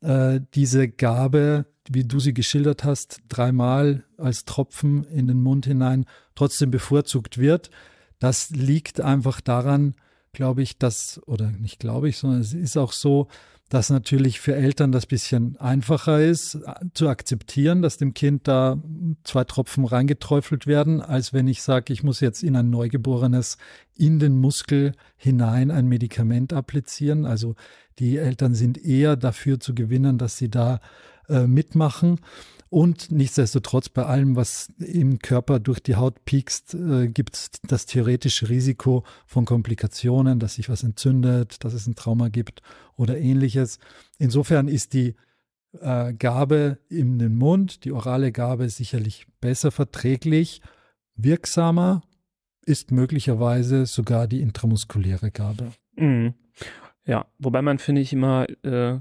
äh, 0.01 0.39
diese 0.53 0.87
Gabe, 0.87 1.65
wie 1.89 2.03
du 2.03 2.19
sie 2.19 2.33
geschildert 2.33 2.83
hast, 2.83 3.21
dreimal 3.29 4.03
als 4.17 4.45
Tropfen 4.45 5.05
in 5.05 5.27
den 5.27 5.41
Mund 5.41 5.65
hinein 5.65 6.05
trotzdem 6.35 6.71
bevorzugt 6.71 7.37
wird. 7.37 7.69
Das 8.19 8.49
liegt 8.49 9.01
einfach 9.01 9.41
daran, 9.41 9.95
glaube 10.33 10.61
ich, 10.61 10.77
dass, 10.77 11.21
oder 11.25 11.51
nicht 11.51 11.79
glaube 11.79 12.09
ich, 12.09 12.17
sondern 12.17 12.41
es 12.41 12.53
ist 12.53 12.77
auch 12.77 12.91
so, 12.91 13.27
dass 13.69 13.89
natürlich 13.89 14.39
für 14.39 14.55
Eltern 14.55 14.91
das 14.91 15.05
bisschen 15.05 15.57
einfacher 15.57 16.21
ist 16.21 16.55
äh, 16.55 16.73
zu 16.93 17.09
akzeptieren, 17.09 17.81
dass 17.81 17.97
dem 17.97 18.13
Kind 18.13 18.47
da 18.47 18.81
zwei 19.23 19.43
Tropfen 19.43 19.85
reingeträufelt 19.85 20.67
werden, 20.67 21.01
als 21.01 21.33
wenn 21.33 21.47
ich 21.47 21.61
sage, 21.61 21.91
ich 21.91 22.03
muss 22.03 22.19
jetzt 22.19 22.43
in 22.43 22.55
ein 22.55 22.69
Neugeborenes 22.69 23.57
in 23.95 24.19
den 24.19 24.37
Muskel 24.37 24.93
hinein 25.17 25.71
ein 25.71 25.87
Medikament 25.87 26.53
applizieren. 26.53 27.25
Also 27.25 27.55
die 27.99 28.17
Eltern 28.17 28.55
sind 28.55 28.77
eher 28.77 29.15
dafür 29.15 29.59
zu 29.59 29.75
gewinnen, 29.75 30.17
dass 30.17 30.37
sie 30.37 30.49
da 30.49 30.79
äh, 31.27 31.47
mitmachen. 31.47 32.19
Und 32.69 33.11
nichtsdestotrotz, 33.11 33.89
bei 33.89 34.05
allem, 34.05 34.35
was 34.35 34.69
im 34.77 35.19
Körper 35.19 35.59
durch 35.59 35.79
die 35.79 35.95
Haut 35.95 36.25
piekst, 36.25 36.73
äh, 36.73 37.07
gibt 37.07 37.35
es 37.35 37.51
das 37.63 37.85
theoretische 37.85 38.49
Risiko 38.49 39.03
von 39.25 39.45
Komplikationen, 39.45 40.39
dass 40.39 40.55
sich 40.55 40.67
was 40.67 40.83
entzündet, 40.83 41.63
dass 41.63 41.73
es 41.73 41.87
ein 41.87 41.95
Trauma 41.95 42.27
gibt 42.27 42.61
oder 42.95 43.17
ähnliches. 43.17 43.79
Insofern 44.17 44.67
ist 44.67 44.93
die 44.93 45.15
äh, 45.79 46.13
Gabe 46.13 46.79
in 46.89 47.19
den 47.19 47.35
Mund, 47.35 47.85
die 47.85 47.91
orale 47.91 48.31
Gabe 48.31 48.69
sicherlich 48.69 49.27
besser 49.39 49.71
verträglich, 49.71 50.61
wirksamer 51.15 52.01
ist 52.65 52.91
möglicherweise 52.91 53.85
sogar 53.85 54.27
die 54.27 54.41
intramuskuläre 54.41 55.31
Gabe. 55.31 55.71
Mhm. 55.95 56.33
Ja, 57.05 57.25
wobei 57.39 57.61
man, 57.61 57.79
finde 57.79 58.01
ich, 58.01 58.11
immer 58.11 58.45
äh, 58.63 58.99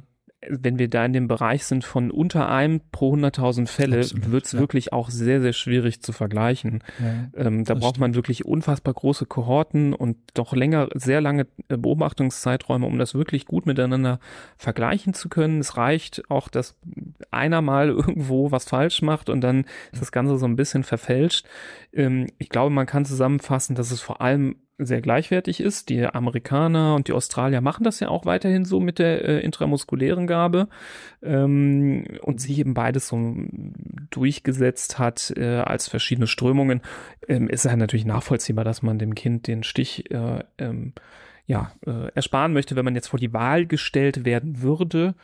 wenn 0.49 0.79
wir 0.79 0.89
da 0.89 1.05
in 1.05 1.13
dem 1.13 1.29
Bereich 1.29 1.65
sind 1.65 1.85
von 1.85 2.11
unter 2.11 2.49
einem 2.49 2.81
pro 2.93 3.15
100.000 3.15 3.67
Fälle, 3.67 4.05
wird 4.15 4.45
es 4.45 4.53
ja. 4.53 4.59
wirklich 4.59 4.93
auch 4.93 5.11
sehr, 5.11 5.41
sehr 5.41 5.53
schwierig 5.53 6.03
zu 6.03 6.13
vergleichen. 6.13 6.85
Ja, 6.99 7.47
ähm, 7.47 7.65
da 7.65 7.75
braucht 7.75 7.97
stimmt. 7.97 8.01
man 8.01 8.15
wirklich 8.15 8.45
unfassbar 8.45 8.95
große 8.95 9.27
Kohorten 9.27 9.93
und 9.95 10.19
doch 10.35 10.53
länger, 10.53 10.89
sehr 10.95 11.21
lange 11.21 11.47
äh, 11.69 11.77
Beobachtungszeiträume, 11.77 12.87
um 12.87 12.99
das 12.99 13.15
wirklich 13.15 13.47
gut 13.47 13.67
miteinander 13.67 14.21
vergleichen 14.57 15.15
zu 15.15 15.29
können. 15.29 15.61
Es 15.61 15.77
reicht 15.77 16.23
auch, 16.31 16.49
dass 16.49 16.77
einer 17.31 17.63
mal 17.63 17.89
irgendwo 17.89 18.51
was 18.51 18.67
falsch 18.67 19.03
macht 19.03 19.31
und 19.31 19.41
dann 19.41 19.65
ist 19.93 20.03
das 20.03 20.13
Ganze 20.13 20.37
so 20.37 20.47
ein 20.47 20.57
bisschen 20.57 20.85
verfälscht. 20.85 21.47
Ähm, 21.93 22.27
ich 22.39 22.51
glaube, 22.51 22.71
man 22.71 22.87
kann 22.87 23.05
zusammenfassen, 23.05 23.75
dass 23.75 23.91
es 23.91 24.01
vor 24.01 24.21
allem 24.21 24.57
sehr 24.79 25.01
gleichwertig 25.01 25.61
ist. 25.61 25.89
Die 25.89 26.05
Amerikaner 26.05 26.95
und 26.95 27.09
die 27.09 27.13
Australier 27.13 27.61
machen 27.61 27.85
das 27.85 28.01
ja 28.01 28.09
auch 28.09 28.27
weiterhin 28.27 28.65
so 28.65 28.81
mit 28.81 28.99
der 28.99 29.25
äh, 29.25 29.41
intramuskulären 29.41 30.27
Gabe. 30.27 30.69
Ähm, 31.23 32.05
und 32.23 32.41
sich 32.41 32.59
eben 32.59 32.75
beides 32.75 33.09
so 33.09 33.35
durchgesetzt 34.11 34.99
hat 34.99 35.33
äh, 35.37 35.59
als 35.59 35.89
verschiedene 35.89 36.27
Strömungen, 36.27 36.83
ähm, 37.29 37.49
ist 37.49 37.65
ja 37.65 37.75
natürlich 37.77 38.07
nachvollziehbar, 38.07 38.65
dass 38.65 38.83
man 38.83 38.99
dem 38.99 39.15
Kind 39.15 39.47
den 39.47 39.63
Stich 39.63 40.11
äh, 40.11 40.45
ähm, 40.59 40.93
ja, 41.47 41.73
äh, 41.87 42.11
ersparen 42.15 42.53
möchte, 42.53 42.77
wenn 42.77 42.85
man 42.85 42.95
jetzt 42.95 43.09
vor 43.09 43.21
die 43.21 43.33
Wahl 43.33 43.67
gestellt 43.67 44.25
werden 44.25 44.63
würde 44.63 45.15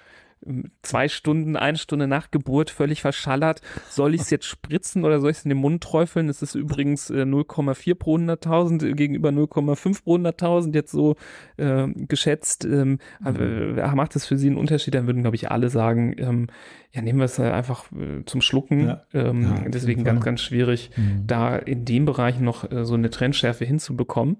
zwei 0.83 1.09
Stunden, 1.09 1.57
eine 1.57 1.79
Stunde 1.79 2.07
nach 2.07 2.31
Geburt 2.31 2.71
völlig 2.71 3.03
verschallert. 3.03 3.61
Soll 3.89 4.15
ich 4.15 4.23
es 4.23 4.31
jetzt 4.31 4.47
spritzen 4.47 5.05
oder 5.05 5.21
soll 5.21 5.31
ich 5.31 5.39
es 5.39 5.45
in 5.45 5.51
den 5.51 5.59
Mund 5.59 5.83
träufeln? 5.83 6.29
Es 6.29 6.43
ist 6.43 6.55
übrigens 6.55 7.11
äh, 7.11 7.23
0,4 7.23 7.95
pro 7.95 8.17
100.000 8.17 8.95
gegenüber 8.95 9.31
0,5 9.31 10.05
pro 10.05 10.17
100.000 10.17 10.75
jetzt 10.75 10.93
so 10.93 11.17
äh, 11.57 11.87
geschätzt. 11.89 12.65
Ähm, 12.65 12.99
mhm. 13.21 13.79
äh, 13.79 13.95
macht 13.95 14.15
das 14.15 14.27
für 14.27 14.37
Sie 14.37 14.49
einen 14.49 14.57
Unterschied? 14.57 14.95
Dann 14.95 15.07
würden, 15.07 15.23
glaube 15.23 15.37
ich, 15.37 15.51
alle 15.51 15.69
sagen, 15.69 16.15
ähm, 16.19 16.47
ja, 16.93 17.03
nehmen 17.03 17.19
wir 17.19 17.25
es 17.25 17.41
einfach 17.41 17.91
äh, 17.93 18.25
zum 18.27 18.41
Schlucken. 18.41 18.87
Ja. 18.87 19.03
Ähm, 19.15 19.43
ja, 19.43 19.69
deswegen 19.69 20.05
ganz, 20.05 20.25
ganz 20.25 20.41
schwierig, 20.43 20.91
mhm. 20.97 21.27
da 21.27 21.57
in 21.57 21.85
dem 21.85 22.05
Bereich 22.05 22.39
noch 22.39 22.71
äh, 22.71 22.85
so 22.85 22.95
eine 22.95 23.11
Trendschärfe 23.11 23.65
hinzubekommen. 23.65 24.37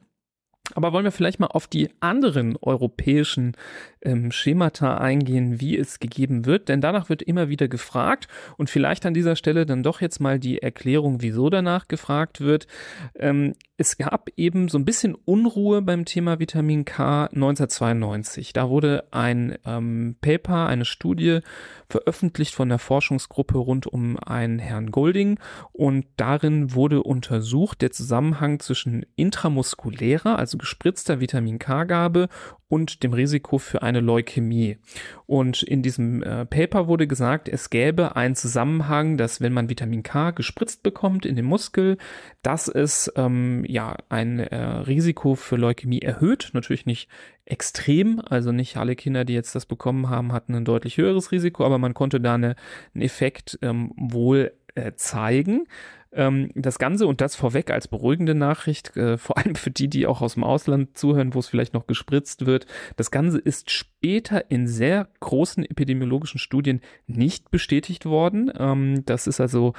Aber 0.75 0.93
wollen 0.93 1.05
wir 1.05 1.13
vielleicht 1.13 1.41
mal 1.41 1.47
auf 1.49 1.67
die 1.67 1.91
anderen 2.01 2.57
europäischen 2.61 3.57
ähm, 4.03 4.33
Schemata 4.33 4.99
eingehen, 4.99 5.61
wie 5.61 5.77
es 5.77 6.01
gegeben 6.01 6.47
wird, 6.47 6.69
denn 6.69 6.81
danach 6.81 7.09
wird 7.09 7.23
immer 7.23 7.49
wieder 7.49 7.69
gefragt 7.69 8.29
und 8.57 8.71
vielleicht 8.71 9.07
an 9.07 9.15
dieser 9.15 9.37
Stelle 9.37 9.67
dann 9.67 9.83
doch 9.83 10.01
jetzt 10.01 10.21
mal 10.21 10.39
die 10.39 10.63
Erklärung, 10.63 11.23
wieso 11.23 11.51
danach 11.51 11.89
gefragt 11.89 12.41
wird. 12.41 12.67
Ähm, 13.15 13.55
es 13.77 13.99
gab 13.99 14.29
eben 14.37 14.69
so 14.69 14.79
ein 14.79 14.85
bisschen 14.85 15.17
Unruhe 15.17 15.83
beim 15.83 16.05
Thema 16.05 16.39
Vitamin 16.39 16.85
K 16.85 17.25
1992. 17.27 18.53
Da 18.53 18.69
wurde 18.69 19.09
ein 19.11 19.59
ähm, 19.65 20.15
Paper, 20.21 20.67
eine 20.67 20.85
Studie 20.85 21.41
veröffentlicht 21.89 22.55
von 22.55 22.69
der 22.69 22.79
Forschungsgruppe 22.79 23.59
rund 23.59 23.87
um 23.89 24.19
einen 24.19 24.61
Herrn 24.61 24.93
Golding 24.93 25.41
und 25.73 26.07
darin 26.17 26.75
wurde 26.75 27.03
untersucht 27.03 27.83
der 27.83 27.91
Zusammenhang 27.91 28.61
zwischen 28.61 29.05
intramuskulärer, 29.17 30.39
also 30.39 30.59
gespritzter 30.63 31.19
Vitamin 31.19 31.59
K-Gabe 31.59 32.29
und 32.69 33.03
dem 33.03 33.13
Risiko 33.13 33.59
für 33.59 33.83
eine 33.83 33.99
Leukämie. 33.99 34.79
Und 35.27 35.63
in 35.65 35.83
diesem 35.83 36.23
äh, 36.23 36.47
Paper 36.47 36.87
wurde 36.87 37.09
gesagt, 37.09 37.49
es 37.49 37.69
gäbe 37.69 38.15
einen 38.15 38.37
Zusammenhang, 38.37 39.17
dass 39.17 39.41
wenn 39.41 39.53
man 39.53 39.69
Vitamin 39.69 40.05
K 40.05 40.31
gespritzt 40.31 40.85
bekommt 40.85 41.27
in 41.27 41.35
den 41.35 41.45
Muskel, 41.45 41.99
dass 42.43 42.69
es 42.69 43.13
ähm, 43.17 43.65
ja 43.67 43.97
ein 44.09 44.39
äh, 44.39 44.57
Risiko 44.57 45.35
für 45.35 45.57
Leukämie 45.57 46.01
erhöht. 46.01 46.51
Natürlich 46.53 46.87
nicht 46.87 47.09
extrem, 47.45 48.23
also 48.25 48.53
nicht 48.53 48.77
alle 48.77 48.95
Kinder, 48.95 49.25
die 49.25 49.35
jetzt 49.35 49.57
das 49.57 49.67
bekommen 49.67 50.09
haben, 50.09 50.33
hatten 50.33 50.55
ein 50.55 50.65
deutlich 50.65 50.97
höheres 50.97 51.33
Risiko, 51.33 51.67
aber 51.67 51.79
man 51.79 51.93
konnte 51.93 52.21
da 52.21 52.37
eine, 52.37 52.55
einen 52.95 53.03
Effekt 53.03 53.59
ähm, 53.63 53.93
wohl 53.97 54.53
äh, 54.77 54.93
zeigen. 54.95 55.67
Ähm, 56.15 56.51
das 56.55 56.79
Ganze 56.79 57.07
und 57.07 57.21
das 57.21 57.37
vorweg 57.37 57.71
als 57.71 57.89
beruhigende 57.89 58.35
Nachricht, 58.35 58.97
äh, 58.97 59.17
vor 59.19 59.39
allem 59.39 59.55
für 59.55 59.71
die, 59.71 59.89
die 59.89 60.07
auch 60.07 60.21
aus 60.21 60.35
dem 60.35 60.45
Ausland 60.45 60.97
zuhören, 60.97 61.35
wo 61.35 61.39
es 61.39 61.49
vielleicht 61.49 61.75
noch 61.75 61.87
gespritzt 61.87 62.47
wird. 62.47 62.67
Das 62.97 63.11
Ganze 63.11 63.39
ist 63.39 63.71
später 63.71 64.51
in 64.51 64.67
sehr 64.67 65.09
großen 65.21 65.65
epidemiologischen 65.65 66.39
Studien 66.39 66.81
nicht 67.07 67.51
bestätigt 67.51 68.05
worden. 68.05 68.53
Ähm, 68.59 69.05
das 69.07 69.27
ist 69.27 69.41
also 69.41 69.75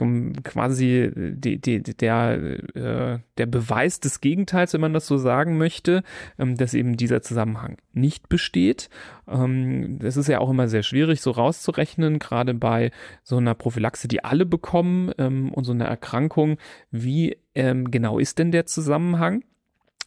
ähm, 0.00 0.34
quasi 0.42 1.10
die, 1.14 1.60
die, 1.60 1.82
der, 1.82 2.60
äh, 2.74 3.18
der 3.38 3.46
Beweis 3.46 4.00
des 4.00 4.20
Gegenteils, 4.20 4.74
wenn 4.74 4.80
man 4.80 4.92
das 4.92 5.06
so 5.06 5.16
sagen 5.16 5.58
möchte, 5.58 6.02
ähm, 6.38 6.56
dass 6.56 6.74
eben 6.74 6.96
dieser 6.96 7.22
Zusammenhang 7.22 7.78
nicht 7.92 8.28
besteht. 8.28 8.90
Ähm, 9.26 9.98
das 10.00 10.16
ist 10.16 10.28
ja 10.28 10.40
auch 10.40 10.50
immer 10.50 10.68
sehr 10.68 10.82
schwierig 10.82 11.20
so 11.20 11.30
rauszurechnen, 11.30 12.18
gerade 12.18 12.54
bei 12.54 12.90
so 13.22 13.36
einer 13.36 13.54
Prophylaxe, 13.54 14.08
die 14.08 14.24
alle 14.24 14.46
bekommen 14.46 15.12
ähm, 15.18 15.52
und 15.52 15.64
so 15.64 15.72
einer 15.80 15.90
Erkrankung. 15.90 16.58
Wie 16.90 17.38
ähm, 17.54 17.90
genau 17.90 18.18
ist 18.18 18.38
denn 18.38 18.52
der 18.52 18.66
Zusammenhang? 18.66 19.42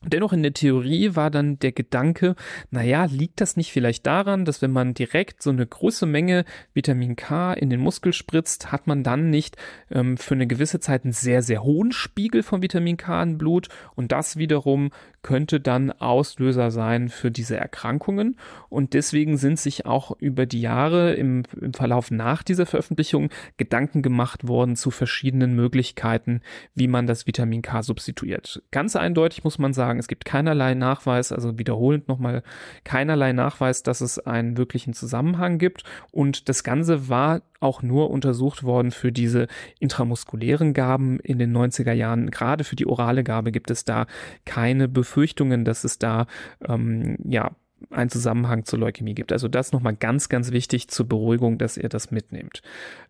Dennoch 0.04 0.34
in 0.34 0.42
der 0.42 0.54
Theorie 0.54 1.16
war 1.16 1.30
dann 1.30 1.60
der 1.60 1.74
Gedanke, 1.74 2.36
naja, 2.72 3.06
liegt 3.06 3.40
das 3.40 3.56
nicht 3.56 3.72
vielleicht 3.72 4.08
daran, 4.08 4.46
dass 4.46 4.64
wenn 4.64 4.72
man 4.72 4.96
direkt 4.96 5.44
so 5.44 5.52
eine 5.52 5.66
große 5.66 6.08
Menge 6.08 6.44
Vitamin 6.74 7.16
K 7.16 7.54
in 7.54 7.70
den 7.70 7.80
Muskel 7.80 8.12
spritzt, 8.12 8.72
hat 8.72 8.88
man 8.88 9.04
dann 9.04 9.30
nicht 9.30 9.58
ähm, 9.92 10.18
für 10.18 10.34
eine 10.34 10.48
gewisse 10.48 10.80
Zeit 10.80 11.04
einen 11.04 11.14
sehr, 11.14 11.44
sehr 11.44 11.64
hohen 11.64 11.92
Spiegel 11.92 12.42
von 12.42 12.64
Vitamin 12.64 12.98
K 12.98 13.22
im 13.22 13.38
Blut 13.38 13.70
und 13.94 14.12
das 14.12 14.38
wiederum 14.38 14.90
könnte 15.24 15.60
dann 15.60 15.92
Auslöser 15.92 16.72
sein 16.72 17.10
für 17.10 17.32
diese 17.32 17.58
Erkrankungen. 17.58 18.38
Und 18.70 18.94
deswegen 18.94 19.38
sind 19.38 19.60
sich 19.60 19.86
auch 19.86 20.16
über 20.20 20.46
die 20.46 20.62
Jahre 20.62 21.14
im, 21.14 21.44
im 21.60 21.74
Verlauf 21.74 22.12
nach 22.12 22.44
dieser 22.44 22.66
Veröffentlichung 22.66 23.30
Gedanken 23.58 24.02
gemacht 24.02 24.48
worden 24.48 24.76
zu 24.76 24.90
verschiedenen 24.90 25.54
Möglichkeiten, 25.54 26.42
wie 26.74 26.88
man 26.88 27.08
das 27.08 27.28
Vitamin 27.28 27.62
K 27.62 27.84
substituiert. 27.84 28.64
Ganz 28.72 28.96
eindeutig 28.96 29.44
muss 29.44 29.60
man 29.60 29.74
sagen, 29.74 29.82
sagen, 29.82 30.00
es 30.00 30.08
gibt 30.08 30.26
keinerlei 30.26 30.74
Nachweis, 30.74 31.32
also 31.32 31.58
wiederholend 31.58 32.08
nochmal 32.08 32.44
keinerlei 32.84 33.34
Nachweis, 33.34 33.84
dass 33.84 34.00
es 34.00 34.20
einen 34.20 34.56
wirklichen 34.58 34.94
Zusammenhang 34.94 35.58
gibt. 35.58 35.84
Und 36.12 36.50
das 36.50 36.64
Ganze 36.64 37.10
war 37.10 37.42
auch 37.62 37.82
nur 37.82 38.10
untersucht 38.10 38.64
worden 38.64 38.92
für 38.92 39.12
diese 39.12 39.48
intramuskulären 39.80 40.74
Gaben 40.74 41.20
in 41.20 41.40
den 41.40 41.56
90er 41.56 41.94
Jahren. 41.94 42.32
Gerade 42.32 42.64
für 42.64 42.76
die 42.76 42.88
orale 42.88 43.24
Gabe 43.24 43.52
gibt 43.52 43.72
es 43.72 43.86
da 43.86 44.08
keine 44.46 44.88
Befürchtungen, 44.88 45.64
dass 45.64 45.84
es 45.84 46.00
da 46.00 46.26
ähm, 46.68 47.18
ja 47.24 47.52
einen 47.90 48.10
Zusammenhang 48.10 48.66
zur 48.66 48.80
Leukämie 48.80 49.16
gibt. 49.16 49.32
Also 49.32 49.48
das 49.48 49.72
nochmal 49.72 49.96
ganz, 49.96 50.30
ganz 50.30 50.52
wichtig 50.52 50.90
zur 50.90 51.08
Beruhigung, 51.08 51.58
dass 51.58 51.78
ihr 51.78 51.90
das 51.90 52.12
mitnehmt. 52.12 52.62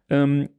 Ähm, 0.09 0.49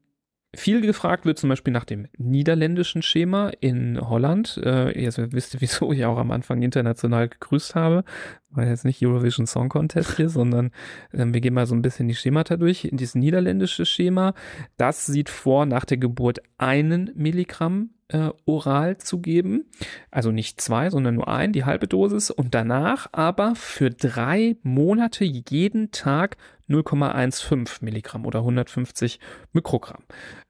viel 0.55 0.83
gefragt 0.83 1.25
wird 1.25 1.39
zum 1.39 1.49
Beispiel 1.49 1.73
nach 1.73 1.85
dem 1.85 2.09
niederländischen 2.19 3.03
Schema 3.03 3.51
in 3.61 3.99
Holland. 4.01 4.61
Äh, 4.63 4.93
ihr 4.93 5.13
wisst, 5.33 5.61
wieso 5.61 5.93
ich 5.93 6.05
auch 6.05 6.19
am 6.19 6.31
Anfang 6.31 6.63
international 6.63 7.29
gegrüßt 7.29 7.75
habe. 7.75 8.05
War 8.51 8.67
jetzt 8.67 8.85
nicht 8.85 9.05
Eurovision 9.05 9.47
Song 9.47 9.71
Contest 9.71 10.17
hier, 10.17 10.29
sondern 10.31 10.67
äh, 11.13 11.25
wir 11.27 11.41
gehen 11.41 11.55
mal 11.55 11.67
so 11.67 11.75
ein 11.75 11.83
bisschen 11.83 12.07
die 12.09 12.15
Schemata 12.15 12.57
durch. 12.57 12.89
Dieses 12.93 13.15
niederländische 13.15 13.87
Schema, 13.87 14.35
das 14.77 15.07
sieht 15.07 15.31
vor, 15.31 15.65
nach 15.65 15.87
der 15.87 15.97
Geburt 15.97 16.41
einen 16.59 17.11
Milligramm 17.15 17.91
äh, 18.09 18.31
oral 18.45 18.99
zu 18.99 19.21
geben. 19.21 19.65
Also 20.11 20.31
nicht 20.31 20.61
zwei, 20.61 20.91
sondern 20.91 21.15
nur 21.15 21.29
ein, 21.29 21.53
die 21.53 21.65
halbe 21.65 21.89
Dosis. 21.89 22.31
Und 22.31 22.55
danach 22.55 23.09
aber 23.13 23.55
für 23.55 23.89
drei 23.89 24.57
Monate 24.63 25.25
jeden 25.25 25.91
Tag 25.93 26.37
0,15 26.69 27.85
Milligramm 27.85 28.27
oder 28.27 28.41
150 28.41 29.21
Mikrogramm. 29.53 30.05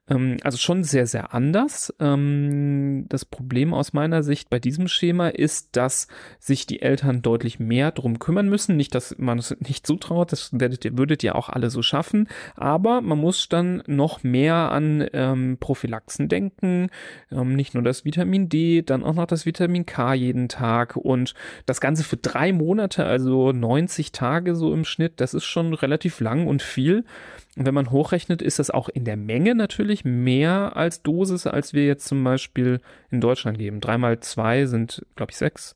Ähm, 0.09 0.37
also 0.43 0.57
schon 0.57 0.83
sehr, 0.83 1.07
sehr 1.07 1.33
anders. 1.33 1.93
Ähm, 1.99 3.05
das 3.07 3.23
Problem 3.25 3.73
aus 3.73 3.93
meiner 3.93 4.21
Sicht 4.23 4.49
bei 4.49 4.59
diesem 4.59 4.87
Schema 4.87 5.29
ist, 5.29 5.75
dass 5.77 6.07
sich 6.39 6.67
die 6.67 6.81
Eltern 6.81 7.21
deutlich 7.21 7.59
mehr 7.59 7.91
drum 7.91 8.19
kümmern 8.19 8.49
müssen. 8.49 8.75
Nicht, 8.75 8.95
dass 8.95 9.17
man 9.17 9.39
es 9.39 9.55
nicht 9.59 9.87
zutraut, 9.87 10.31
das 10.31 10.49
werdet 10.51 10.83
ihr, 10.83 10.97
würdet 10.97 11.23
ihr 11.23 11.35
auch 11.35 11.49
alle 11.49 11.69
so 11.69 11.81
schaffen, 11.81 12.27
aber 12.55 13.01
man 13.01 13.17
muss 13.17 13.47
dann 13.47 13.83
noch 13.87 14.23
mehr 14.23 14.71
an 14.71 15.07
ähm, 15.13 15.57
Prophylaxen 15.59 16.27
denken. 16.27 16.89
Ähm, 17.31 17.55
nicht 17.55 17.73
nur 17.73 17.83
das 17.83 18.03
Vitamin 18.03 18.49
D, 18.49 18.81
dann 18.81 19.03
auch 19.03 19.15
noch 19.15 19.27
das 19.27 19.45
Vitamin 19.45 19.85
K 19.85 20.13
jeden 20.13 20.49
Tag 20.49 20.97
und 20.97 21.33
das 21.65 21.79
Ganze 21.79 22.03
für 22.03 22.17
drei 22.17 22.51
Monate, 22.51 23.05
also 23.05 23.53
90 23.53 24.11
Tage 24.11 24.55
so 24.55 24.73
im 24.73 24.83
Schnitt, 24.83 25.21
das 25.21 25.33
ist 25.33 25.45
schon 25.45 25.73
relativ 25.73 26.02
lang 26.19 26.47
und 26.47 26.61
viel. 26.61 27.05
Und 27.55 27.65
wenn 27.65 27.73
man 27.73 27.91
hochrechnet, 27.91 28.41
ist 28.41 28.59
das 28.59 28.71
auch 28.71 28.89
in 28.89 29.05
der 29.05 29.17
Menge 29.17 29.53
natürlich 29.55 30.05
mehr 30.05 30.75
als 30.75 31.03
Dosis, 31.03 31.45
als 31.45 31.73
wir 31.73 31.85
jetzt 31.85 32.07
zum 32.07 32.23
Beispiel 32.23 32.79
in 33.11 33.21
Deutschland 33.21 33.57
geben. 33.57 33.79
Drei 33.79 33.97
mal 33.97 34.19
zwei 34.21 34.65
sind, 34.65 35.05
glaube 35.15 35.31
ich, 35.31 35.37
sechs 35.37 35.75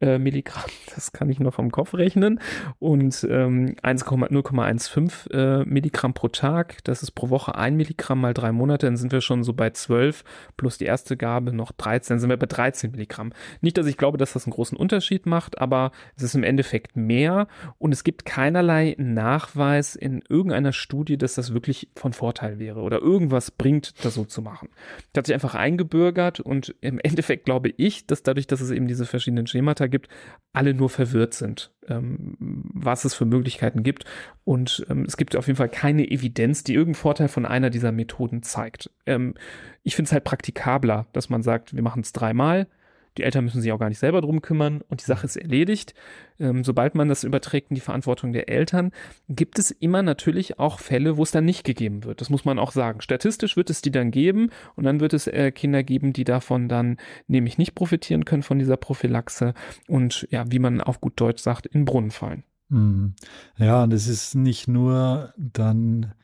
äh, 0.00 0.18
Milligramm, 0.18 0.70
das 0.94 1.12
kann 1.12 1.30
ich 1.30 1.40
noch 1.40 1.54
vom 1.54 1.70
Kopf 1.70 1.94
rechnen. 1.94 2.40
Und 2.78 3.26
ähm, 3.30 3.76
0,15 3.82 5.30
äh, 5.30 5.64
Milligramm 5.64 6.14
pro 6.14 6.28
Tag, 6.28 6.82
das 6.84 7.02
ist 7.02 7.12
pro 7.12 7.30
Woche 7.30 7.54
ein 7.54 7.76
Milligramm 7.76 8.20
mal 8.20 8.34
drei 8.34 8.52
Monate, 8.52 8.86
dann 8.86 8.96
sind 8.96 9.12
wir 9.12 9.20
schon 9.20 9.44
so 9.44 9.52
bei 9.52 9.70
12 9.70 10.24
plus 10.56 10.78
die 10.78 10.84
erste 10.84 11.16
Gabe 11.16 11.52
noch 11.52 11.72
13, 11.72 12.14
dann 12.14 12.20
sind 12.20 12.30
wir 12.30 12.36
bei 12.36 12.46
13 12.46 12.90
Milligramm. 12.90 13.32
Nicht, 13.60 13.78
dass 13.78 13.86
ich 13.86 13.96
glaube, 13.96 14.18
dass 14.18 14.32
das 14.32 14.46
einen 14.46 14.52
großen 14.52 14.76
Unterschied 14.76 15.26
macht, 15.26 15.58
aber 15.58 15.92
es 16.16 16.22
ist 16.22 16.34
im 16.34 16.42
Endeffekt 16.42 16.96
mehr 16.96 17.46
und 17.78 17.92
es 17.92 18.04
gibt 18.04 18.24
keinerlei 18.24 18.94
Nachweis 18.98 19.94
in 19.94 20.22
irgendeiner 20.28 20.72
Studie, 20.72 21.16
dass 21.16 21.34
das 21.34 21.54
wirklich 21.54 21.88
von 21.94 22.12
Vorteil 22.12 22.58
wäre 22.58 22.80
oder 22.80 22.98
irgendwas 23.00 23.50
bringt, 23.50 24.04
das 24.04 24.14
so 24.14 24.24
zu 24.24 24.42
machen. 24.42 24.68
Das 25.12 25.20
hat 25.20 25.26
sich 25.26 25.34
einfach 25.34 25.54
eingebürgert 25.54 26.40
und 26.40 26.74
im 26.80 26.98
Endeffekt 26.98 27.44
glaube 27.44 27.70
ich, 27.76 28.06
dass 28.06 28.22
dadurch, 28.22 28.46
dass 28.46 28.60
es 28.60 28.70
eben 28.70 28.88
diese 28.88 29.06
verschiedenen 29.06 29.46
Schemata 29.46 29.83
gibt, 29.88 30.08
alle 30.52 30.72
nur 30.72 30.88
verwirrt 30.88 31.34
sind, 31.34 31.72
ähm, 31.88 32.36
was 32.38 33.04
es 33.04 33.14
für 33.14 33.24
Möglichkeiten 33.24 33.82
gibt. 33.82 34.04
Und 34.44 34.86
ähm, 34.88 35.04
es 35.06 35.16
gibt 35.16 35.36
auf 35.36 35.46
jeden 35.46 35.56
Fall 35.56 35.68
keine 35.68 36.08
Evidenz, 36.10 36.64
die 36.64 36.74
irgendeinen 36.74 37.02
Vorteil 37.02 37.28
von 37.28 37.44
einer 37.44 37.70
dieser 37.70 37.92
Methoden 37.92 38.42
zeigt. 38.42 38.90
Ähm, 39.06 39.34
ich 39.82 39.96
finde 39.96 40.08
es 40.08 40.12
halt 40.12 40.24
praktikabler, 40.24 41.06
dass 41.12 41.28
man 41.28 41.42
sagt, 41.42 41.74
wir 41.74 41.82
machen 41.82 42.02
es 42.02 42.12
dreimal 42.12 42.68
die 43.16 43.22
Eltern 43.22 43.44
müssen 43.44 43.60
sich 43.60 43.72
auch 43.72 43.78
gar 43.78 43.88
nicht 43.88 43.98
selber 43.98 44.20
drum 44.20 44.42
kümmern 44.42 44.80
und 44.88 45.00
die 45.00 45.04
Sache 45.04 45.26
ist 45.26 45.36
erledigt. 45.36 45.94
Ähm, 46.40 46.64
sobald 46.64 46.94
man 46.94 47.08
das 47.08 47.24
überträgt 47.24 47.70
in 47.70 47.76
die 47.76 47.80
Verantwortung 47.80 48.32
der 48.32 48.48
Eltern, 48.48 48.90
gibt 49.28 49.58
es 49.58 49.70
immer 49.70 50.02
natürlich 50.02 50.58
auch 50.58 50.80
Fälle, 50.80 51.16
wo 51.16 51.22
es 51.22 51.30
dann 51.30 51.44
nicht 51.44 51.64
gegeben 51.64 52.04
wird. 52.04 52.20
Das 52.20 52.30
muss 52.30 52.44
man 52.44 52.58
auch 52.58 52.72
sagen. 52.72 53.00
Statistisch 53.00 53.56
wird 53.56 53.70
es 53.70 53.82
die 53.82 53.92
dann 53.92 54.10
geben 54.10 54.50
und 54.74 54.84
dann 54.84 55.00
wird 55.00 55.12
es 55.12 55.26
äh, 55.26 55.52
Kinder 55.52 55.82
geben, 55.82 56.12
die 56.12 56.24
davon 56.24 56.68
dann 56.68 56.96
nämlich 57.28 57.58
nicht 57.58 57.74
profitieren 57.74 58.24
können 58.24 58.42
von 58.42 58.58
dieser 58.58 58.76
Prophylaxe 58.76 59.54
und 59.86 60.26
ja, 60.30 60.44
wie 60.50 60.58
man 60.58 60.80
auf 60.80 61.00
gut 61.00 61.20
Deutsch 61.20 61.42
sagt, 61.42 61.66
in 61.66 61.84
Brunnen 61.84 62.10
fallen. 62.10 62.42
Hm. 62.70 63.14
Ja, 63.58 63.86
das 63.86 64.08
ist 64.08 64.34
nicht 64.34 64.66
nur 64.66 65.32
dann 65.36 66.14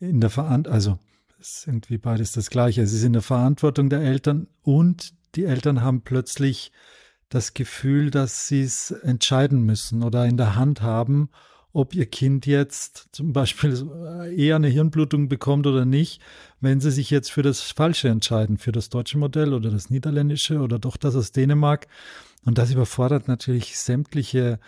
in 0.00 0.20
der 0.20 0.30
Verantwortung, 0.30 0.72
also 0.72 0.98
es 1.40 1.58
ist 1.58 1.66
irgendwie 1.66 1.98
beides 1.98 2.32
das 2.32 2.50
Gleiche. 2.50 2.82
Es 2.82 2.92
ist 2.92 3.04
in 3.04 3.12
der 3.12 3.22
Verantwortung 3.22 3.88
der 3.90 4.00
Eltern 4.00 4.48
und 4.62 5.14
die 5.34 5.44
Eltern 5.44 5.82
haben 5.82 6.02
plötzlich 6.02 6.72
das 7.28 7.54
Gefühl, 7.54 8.10
dass 8.10 8.48
sie 8.48 8.62
es 8.62 8.90
entscheiden 8.90 9.62
müssen 9.62 10.02
oder 10.02 10.24
in 10.26 10.36
der 10.36 10.56
Hand 10.56 10.82
haben, 10.82 11.28
ob 11.72 11.94
ihr 11.94 12.06
Kind 12.06 12.46
jetzt 12.46 13.08
zum 13.12 13.32
Beispiel 13.32 13.86
eher 14.36 14.56
eine 14.56 14.68
Hirnblutung 14.68 15.28
bekommt 15.28 15.66
oder 15.66 15.84
nicht, 15.84 16.20
wenn 16.60 16.80
sie 16.80 16.90
sich 16.90 17.10
jetzt 17.10 17.30
für 17.30 17.42
das 17.42 17.60
Falsche 17.60 18.08
entscheiden, 18.08 18.58
für 18.58 18.72
das 18.72 18.88
deutsche 18.88 19.18
Modell 19.18 19.52
oder 19.52 19.70
das 19.70 19.90
niederländische 19.90 20.58
oder 20.58 20.78
doch 20.78 20.96
das 20.96 21.14
aus 21.14 21.32
Dänemark. 21.32 21.86
Und 22.44 22.58
das 22.58 22.72
überfordert 22.72 23.28
natürlich 23.28 23.78
sämtliche 23.78 24.58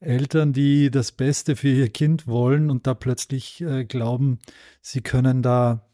Eltern, 0.00 0.52
die 0.52 0.90
das 0.90 1.12
Beste 1.12 1.56
für 1.56 1.68
ihr 1.68 1.90
Kind 1.90 2.26
wollen 2.26 2.70
und 2.70 2.86
da 2.86 2.94
plötzlich 2.94 3.60
äh, 3.60 3.84
glauben, 3.84 4.38
sie 4.80 5.00
können 5.00 5.42
da 5.42 5.87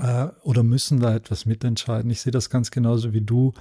äh, 0.00 0.28
oder 0.42 0.62
müssen 0.62 1.00
da 1.00 1.14
etwas 1.14 1.46
mitentscheiden. 1.46 2.10
Ich 2.10 2.20
sehe 2.20 2.32
das 2.32 2.50
ganz 2.50 2.70
genauso 2.70 3.12
wie 3.12 3.20
du. 3.20 3.52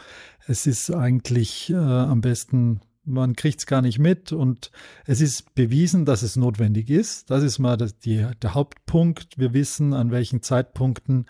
Es 0.47 0.67
ist 0.67 0.91
eigentlich 0.91 1.69
äh, 1.69 1.75
am 1.75 2.21
besten, 2.21 2.81
man 3.03 3.35
kriegt 3.35 3.59
es 3.59 3.65
gar 3.65 3.81
nicht 3.81 3.99
mit 3.99 4.31
und 4.31 4.71
es 5.05 5.21
ist 5.21 5.53
bewiesen, 5.55 6.05
dass 6.05 6.21
es 6.21 6.35
notwendig 6.35 6.89
ist. 6.89 7.29
Das 7.29 7.43
ist 7.43 7.59
mal 7.59 7.77
das, 7.77 7.97
die, 7.97 8.25
der 8.41 8.53
Hauptpunkt. 8.53 9.37
Wir 9.37 9.53
wissen, 9.53 9.93
an 9.93 10.11
welchen 10.11 10.41
Zeitpunkten 10.41 11.25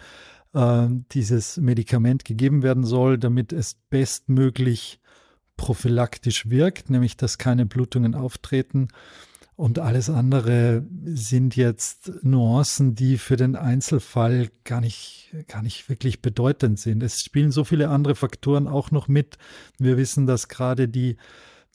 äh, 0.54 0.88
dieses 1.12 1.58
Medikament 1.58 2.26
gegeben 2.26 2.64
werden 2.64 2.86
soll, 2.86 3.18
damit 3.18 3.54
es 3.54 3.76
bestmöglich 3.90 5.00
prophylaktisch 5.58 6.50
wirkt, 6.50 6.90
nämlich 6.90 7.18
dass 7.18 7.38
keine 7.38 7.66
Blutungen 7.66 8.16
auftreten. 8.16 8.90
Und 9.58 9.80
alles 9.80 10.10
andere 10.10 10.86
sind 11.06 11.56
jetzt 11.56 12.12
Nuancen, 12.24 12.94
die 12.94 13.18
für 13.18 13.38
den 13.38 13.56
Einzelfall 13.56 14.50
gar 14.66 14.82
nicht, 14.82 15.34
gar 15.48 15.62
nicht 15.62 15.88
wirklich 15.88 16.22
bedeutend 16.22 16.78
sind. 16.78 17.02
Es 17.02 17.24
spielen 17.24 17.52
so 17.52 17.64
viele 17.64 17.88
andere 17.90 18.16
Faktoren 18.16 18.68
auch 18.68 18.92
noch 18.92 19.08
mit. 19.08 19.38
Wir 19.78 19.96
wissen, 19.96 20.28
dass 20.28 20.50
gerade 20.50 20.90
die 20.90 21.16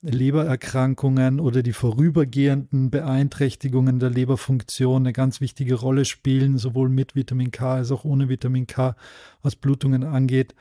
Lebererkrankungen 0.02 1.40
oder 1.40 1.62
die 1.62 1.72
vorübergehenden 1.72 2.90
Beeinträchtigungen 2.90 3.98
der 3.98 4.10
Leberfunktion 4.10 5.02
eine 5.02 5.12
ganz 5.12 5.40
wichtige 5.40 5.74
Rolle 5.74 6.04
spielen, 6.04 6.58
sowohl 6.58 6.90
mit 6.90 7.14
Vitamin 7.14 7.50
K 7.50 7.76
als 7.76 7.92
auch 7.92 8.04
ohne 8.04 8.28
Vitamin 8.28 8.66
K, 8.66 8.94
was 9.42 9.56
Blutungen 9.56 10.04
angeht. 10.04 10.54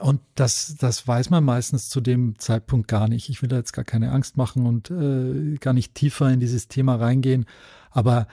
Und 0.00 0.20
das, 0.34 0.76
das 0.78 1.06
weiß 1.06 1.30
man 1.30 1.44
meistens 1.44 1.88
zu 1.88 2.00
dem 2.00 2.38
Zeitpunkt 2.38 2.88
gar 2.88 3.08
nicht. 3.08 3.28
Ich 3.28 3.42
will 3.42 3.48
da 3.48 3.56
jetzt 3.56 3.72
gar 3.72 3.84
keine 3.84 4.12
Angst 4.12 4.36
machen 4.36 4.66
und 4.66 4.90
äh, 4.90 5.56
gar 5.58 5.72
nicht 5.72 5.94
tiefer 5.94 6.30
in 6.30 6.40
dieses 6.40 6.68
Thema 6.68 6.96
reingehen. 6.96 7.46
Aber 7.90 8.26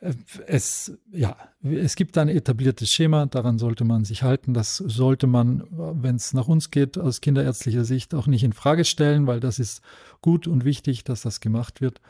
äh, 0.00 0.14
es, 0.46 0.98
ja, 1.12 1.36
es 1.62 1.96
gibt 1.96 2.16
ein 2.18 2.28
etabliertes 2.28 2.90
Schema, 2.90 3.26
daran 3.26 3.58
sollte 3.58 3.84
man 3.84 4.04
sich 4.04 4.22
halten. 4.22 4.54
Das 4.54 4.76
sollte 4.76 5.26
man, 5.26 5.64
wenn 5.70 6.16
es 6.16 6.32
nach 6.34 6.48
uns 6.48 6.70
geht, 6.70 6.98
aus 6.98 7.20
kinderärztlicher 7.20 7.84
Sicht 7.84 8.14
auch 8.14 8.26
nicht 8.26 8.44
in 8.44 8.52
Frage 8.52 8.84
stellen, 8.84 9.26
weil 9.26 9.40
das 9.40 9.58
ist 9.58 9.82
gut 10.20 10.46
und 10.46 10.64
wichtig, 10.64 11.04
dass 11.04 11.22
das 11.22 11.40
gemacht 11.40 11.80
wird. 11.80 12.00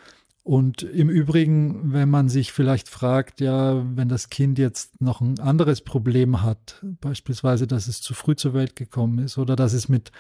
Und 0.43 0.83
im 0.83 1.11
Übrigen, 1.11 1.93
wenn 1.93 2.09
man 2.09 2.29
sich 2.29 2.51
vielleicht 2.51 2.89
fragt, 2.89 3.41
ja, 3.41 3.85
wenn 3.95 4.09
das 4.09 4.31
Kind 4.31 4.59
jetzt 4.59 5.01
noch 5.01 5.21
ein 5.21 5.39
anderes 5.39 5.83
Problem 5.83 6.43
hat, 6.43 6.85
beispielsweise, 7.01 7.67
dass 7.67 7.89
es 7.89 8.01
zu 8.01 8.15
früh 8.15 8.35
zur 8.35 8.55
Welt 8.55 8.75
gekommen 8.75 9.19
ist 9.19 9.37
oder 9.37 9.55
dass 9.55 9.75
es 9.75 9.89
mit 9.89 10.13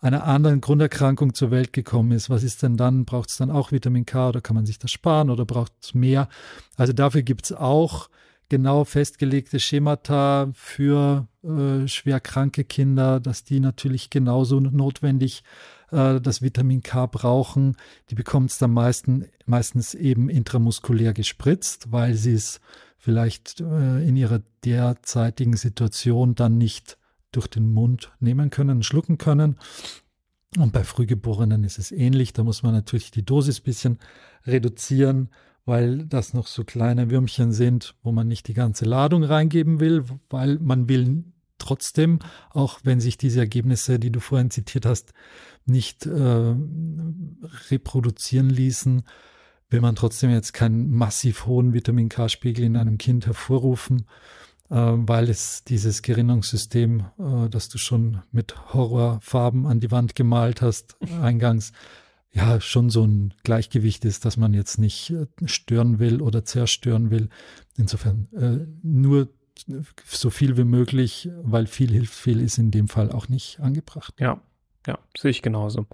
einer 0.00 0.24
anderen 0.24 0.60
Grunderkrankung 0.60 1.34
zur 1.34 1.50
Welt 1.50 1.72
gekommen 1.72 2.12
ist, 2.12 2.30
was 2.30 2.42
ist 2.42 2.62
denn 2.62 2.76
dann? 2.76 3.04
Braucht 3.04 3.30
es 3.30 3.36
dann 3.36 3.50
auch 3.50 3.70
Vitamin 3.70 4.06
K 4.06 4.30
oder 4.30 4.40
kann 4.40 4.56
man 4.56 4.66
sich 4.66 4.78
das 4.78 4.90
sparen 4.90 5.30
oder 5.30 5.44
braucht 5.44 5.72
es 5.82 5.94
mehr? 5.94 6.28
Also 6.76 6.92
dafür 6.92 7.22
gibt 7.22 7.44
es 7.44 7.52
auch 7.52 8.08
genau 8.48 8.84
festgelegte 8.84 9.60
Schemata 9.60 10.50
für 10.54 11.26
äh, 11.42 11.86
schwer 11.88 12.20
kranke 12.20 12.64
Kinder, 12.64 13.20
dass 13.20 13.44
die 13.44 13.60
natürlich 13.60 14.10
genauso 14.10 14.60
notwendig 14.60 15.42
äh, 15.90 16.20
das 16.20 16.42
Vitamin 16.42 16.82
K 16.82 17.06
brauchen. 17.06 17.76
Die 18.10 18.14
bekommen 18.14 18.46
es 18.46 18.58
dann 18.58 18.72
meisten, 18.72 19.26
meistens 19.46 19.94
eben 19.94 20.28
intramuskulär 20.28 21.12
gespritzt, 21.12 21.92
weil 21.92 22.14
sie 22.14 22.34
es 22.34 22.60
vielleicht 22.98 23.60
äh, 23.60 24.06
in 24.06 24.16
ihrer 24.16 24.42
derzeitigen 24.64 25.56
Situation 25.56 26.34
dann 26.34 26.58
nicht 26.58 26.98
durch 27.32 27.46
den 27.46 27.72
Mund 27.72 28.12
nehmen 28.20 28.50
können, 28.50 28.82
schlucken 28.82 29.18
können. 29.18 29.58
Und 30.56 30.72
bei 30.72 30.84
Frühgeborenen 30.84 31.64
ist 31.64 31.78
es 31.78 31.92
ähnlich. 31.92 32.32
Da 32.32 32.44
muss 32.44 32.62
man 32.62 32.72
natürlich 32.72 33.10
die 33.10 33.24
Dosis 33.24 33.60
ein 33.60 33.64
bisschen 33.64 33.98
reduzieren 34.46 35.28
weil 35.66 36.06
das 36.06 36.32
noch 36.32 36.46
so 36.46 36.64
kleine 36.64 37.10
Würmchen 37.10 37.52
sind, 37.52 37.94
wo 38.02 38.12
man 38.12 38.28
nicht 38.28 38.46
die 38.48 38.54
ganze 38.54 38.84
Ladung 38.84 39.24
reingeben 39.24 39.80
will, 39.80 40.04
weil 40.30 40.58
man 40.60 40.88
will 40.88 41.24
trotzdem, 41.58 42.20
auch 42.50 42.78
wenn 42.84 43.00
sich 43.00 43.18
diese 43.18 43.40
Ergebnisse, 43.40 43.98
die 43.98 44.12
du 44.12 44.20
vorhin 44.20 44.50
zitiert 44.50 44.86
hast, 44.86 45.12
nicht 45.66 46.06
äh, 46.06 46.54
reproduzieren 47.70 48.50
ließen, 48.50 49.02
will 49.68 49.80
man 49.80 49.96
trotzdem 49.96 50.30
jetzt 50.30 50.52
keinen 50.52 50.90
massiv 50.90 51.46
hohen 51.46 51.72
Vitamin 51.72 52.08
K-Spiegel 52.08 52.64
in 52.64 52.76
einem 52.76 52.98
Kind 52.98 53.26
hervorrufen, 53.26 54.06
äh, 54.70 54.76
weil 54.76 55.28
es 55.28 55.64
dieses 55.64 56.02
Gerinnungssystem, 56.02 57.04
äh, 57.18 57.48
das 57.48 57.68
du 57.68 57.78
schon 57.78 58.22
mit 58.30 58.72
Horrorfarben 58.72 59.66
an 59.66 59.80
die 59.80 59.90
Wand 59.90 60.14
gemalt 60.14 60.62
hast, 60.62 60.96
eingangs, 61.20 61.72
ja 62.32 62.60
schon 62.60 62.90
so 62.90 63.04
ein 63.04 63.34
Gleichgewicht 63.44 64.04
ist, 64.04 64.24
dass 64.24 64.36
man 64.36 64.54
jetzt 64.54 64.78
nicht 64.78 65.10
äh, 65.10 65.26
stören 65.46 65.98
will 65.98 66.20
oder 66.20 66.44
zerstören 66.44 67.10
will. 67.10 67.28
Insofern 67.76 68.28
äh, 68.34 68.66
nur 68.82 69.28
so 70.04 70.30
viel 70.30 70.56
wie 70.56 70.64
möglich, 70.64 71.30
weil 71.42 71.66
viel 71.66 71.90
hilft 71.90 72.14
viel, 72.14 72.40
ist 72.40 72.58
in 72.58 72.70
dem 72.70 72.88
Fall 72.88 73.10
auch 73.10 73.28
nicht 73.28 73.60
angebracht. 73.60 74.14
Ja, 74.20 74.40
ja, 74.86 74.98
sehe 75.16 75.30
ich 75.30 75.42
genauso. 75.42 75.86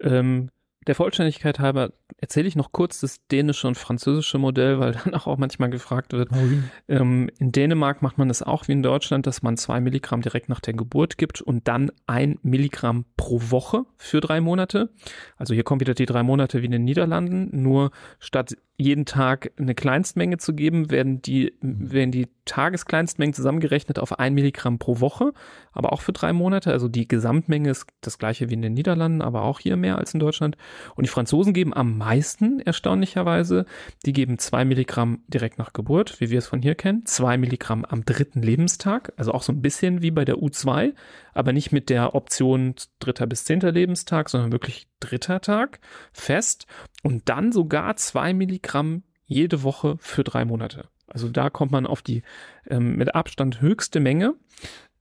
Ähm, 0.00 0.50
der 0.86 0.94
Vollständigkeit 0.94 1.58
halber 1.58 1.92
erzähle 2.18 2.46
ich 2.46 2.54
noch 2.54 2.70
kurz 2.70 3.00
das 3.00 3.26
dänische 3.26 3.66
und 3.66 3.76
französische 3.76 4.38
Modell, 4.38 4.78
weil 4.78 4.92
dann 5.04 5.14
auch 5.14 5.36
manchmal 5.36 5.70
gefragt 5.70 6.12
wird. 6.12 6.30
Oh, 6.32 6.48
ähm, 6.88 7.28
in 7.38 7.50
Dänemark 7.52 8.02
macht 8.02 8.18
man 8.18 8.30
es 8.30 8.42
auch 8.42 8.68
wie 8.68 8.72
in 8.72 8.82
Deutschland, 8.82 9.26
dass 9.26 9.42
man 9.42 9.56
zwei 9.56 9.80
Milligramm 9.80 10.22
direkt 10.22 10.48
nach 10.48 10.60
der 10.60 10.74
Geburt 10.74 11.18
gibt 11.18 11.40
und 11.40 11.66
dann 11.66 11.90
ein 12.06 12.38
Milligramm 12.42 13.04
pro 13.16 13.40
Woche 13.50 13.84
für 13.96 14.20
drei 14.20 14.40
Monate. 14.40 14.90
Also 15.36 15.54
hier 15.54 15.64
kommen 15.64 15.80
wieder 15.80 15.94
die 15.94 16.06
drei 16.06 16.22
Monate 16.22 16.62
wie 16.62 16.66
in 16.66 16.72
den 16.72 16.84
Niederlanden, 16.84 17.62
nur 17.62 17.90
statt 18.20 18.56
jeden 18.76 19.06
Tag 19.06 19.52
eine 19.58 19.74
Kleinstmenge 19.74 20.38
zu 20.38 20.54
geben, 20.54 20.90
werden 20.90 21.20
die, 21.20 21.54
werden 21.60 22.12
die 22.12 22.28
Tageskleinstmengen 22.46 23.34
zusammengerechnet 23.34 23.98
auf 23.98 24.18
ein 24.18 24.32
Milligramm 24.32 24.78
pro 24.78 25.00
Woche, 25.00 25.32
aber 25.72 25.92
auch 25.92 26.00
für 26.00 26.12
drei 26.12 26.32
Monate. 26.32 26.72
Also 26.72 26.88
die 26.88 27.06
Gesamtmenge 27.06 27.70
ist 27.70 27.86
das 28.00 28.18
gleiche 28.18 28.48
wie 28.48 28.54
in 28.54 28.62
den 28.62 28.72
Niederlanden, 28.72 29.20
aber 29.20 29.42
auch 29.42 29.60
hier 29.60 29.76
mehr 29.76 29.98
als 29.98 30.14
in 30.14 30.20
Deutschland. 30.20 30.56
Und 30.94 31.04
die 31.04 31.10
Franzosen 31.10 31.52
geben 31.52 31.74
am 31.74 31.98
meisten, 31.98 32.60
erstaunlicherweise. 32.60 33.66
Die 34.06 34.12
geben 34.12 34.38
zwei 34.38 34.64
Milligramm 34.64 35.22
direkt 35.28 35.58
nach 35.58 35.72
Geburt, 35.72 36.20
wie 36.20 36.30
wir 36.30 36.38
es 36.38 36.46
von 36.46 36.62
hier 36.62 36.74
kennen, 36.74 37.04
zwei 37.04 37.36
Milligramm 37.36 37.84
am 37.84 38.04
dritten 38.04 38.40
Lebenstag, 38.40 39.12
also 39.16 39.32
auch 39.32 39.42
so 39.42 39.52
ein 39.52 39.60
bisschen 39.60 40.00
wie 40.00 40.10
bei 40.10 40.24
der 40.24 40.36
U2, 40.36 40.94
aber 41.34 41.52
nicht 41.52 41.72
mit 41.72 41.90
der 41.90 42.14
Option 42.14 42.74
dritter 43.00 43.26
bis 43.26 43.44
zehnter 43.44 43.72
Lebenstag, 43.72 44.30
sondern 44.30 44.52
wirklich 44.52 44.88
dritter 45.00 45.40
Tag 45.40 45.80
fest 46.12 46.66
und 47.02 47.28
dann 47.28 47.52
sogar 47.52 47.96
zwei 47.96 48.32
Milligramm 48.32 49.02
jede 49.26 49.62
Woche 49.62 49.96
für 49.98 50.24
drei 50.24 50.44
Monate. 50.44 50.88
Also 51.06 51.28
da 51.28 51.50
kommt 51.50 51.72
man 51.72 51.86
auf 51.86 52.02
die 52.02 52.22
ähm, 52.68 52.96
mit 52.96 53.14
Abstand 53.14 53.60
höchste 53.60 54.00
Menge. 54.00 54.34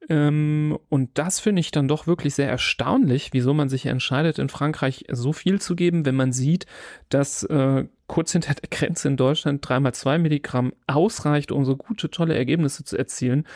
Ähm, 0.08 0.78
und 0.90 1.18
das 1.18 1.40
finde 1.40 1.62
ich 1.62 1.72
dann 1.72 1.88
doch 1.88 2.08
wirklich 2.08 2.36
sehr 2.36 2.50
erstaunlich, 2.50 3.30
wieso 3.34 3.54
man 3.54 3.70
sich 3.70 3.86
entscheidet, 3.88 4.38
in 4.40 4.50
Frankreich 4.50 5.06
so 5.12 5.34
viel 5.34 5.60
zu 5.60 5.76
geben, 5.76 6.06
wenn 6.06 6.16
man 6.16 6.32
sieht, 6.32 6.66
dass 7.10 7.44
äh, 7.44 7.86
kurz 8.08 8.32
hinter 8.32 8.54
der 8.54 8.70
Grenze 8.70 9.08
in 9.08 9.18
Deutschland 9.18 9.68
dreimal 9.68 9.94
zwei 9.94 10.18
Milligramm 10.18 10.74
ausreicht, 10.88 11.52
um 11.52 11.66
so 11.66 11.76
gute, 11.76 12.10
tolle 12.12 12.36
Ergebnisse 12.36 12.84
zu 12.84 12.98
erzielen. 12.98 13.48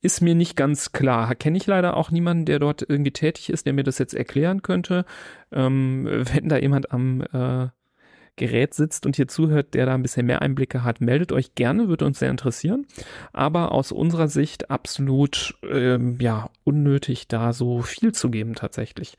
Ist 0.00 0.22
mir 0.22 0.34
nicht 0.34 0.56
ganz 0.56 0.92
klar. 0.92 1.34
Kenne 1.34 1.58
ich 1.58 1.66
leider 1.66 1.94
auch 1.94 2.10
niemanden, 2.10 2.46
der 2.46 2.58
dort 2.58 2.82
irgendwie 2.88 3.10
tätig 3.10 3.50
ist, 3.50 3.66
der 3.66 3.74
mir 3.74 3.84
das 3.84 3.98
jetzt 3.98 4.14
erklären 4.14 4.62
könnte. 4.62 5.04
Ähm, 5.52 6.06
wenn 6.06 6.48
da 6.48 6.56
jemand 6.56 6.92
am 6.92 7.20
äh, 7.20 7.68
Gerät 8.36 8.74
sitzt 8.74 9.06
und 9.06 9.16
hier 9.16 9.28
zuhört, 9.28 9.74
der 9.74 9.86
da 9.86 9.94
ein 9.94 10.02
bisschen 10.02 10.26
mehr 10.26 10.42
Einblicke 10.42 10.84
hat, 10.84 11.00
meldet 11.00 11.32
euch 11.32 11.54
gerne, 11.54 11.88
würde 11.88 12.06
uns 12.06 12.18
sehr 12.18 12.30
interessieren. 12.30 12.86
Aber 13.32 13.72
aus 13.72 13.92
unserer 13.92 14.28
Sicht 14.28 14.70
absolut 14.70 15.56
ähm, 15.68 16.18
ja 16.20 16.50
unnötig, 16.64 17.28
da 17.28 17.52
so 17.52 17.82
viel 17.82 18.12
zu 18.12 18.30
geben 18.30 18.54
tatsächlich. 18.54 19.16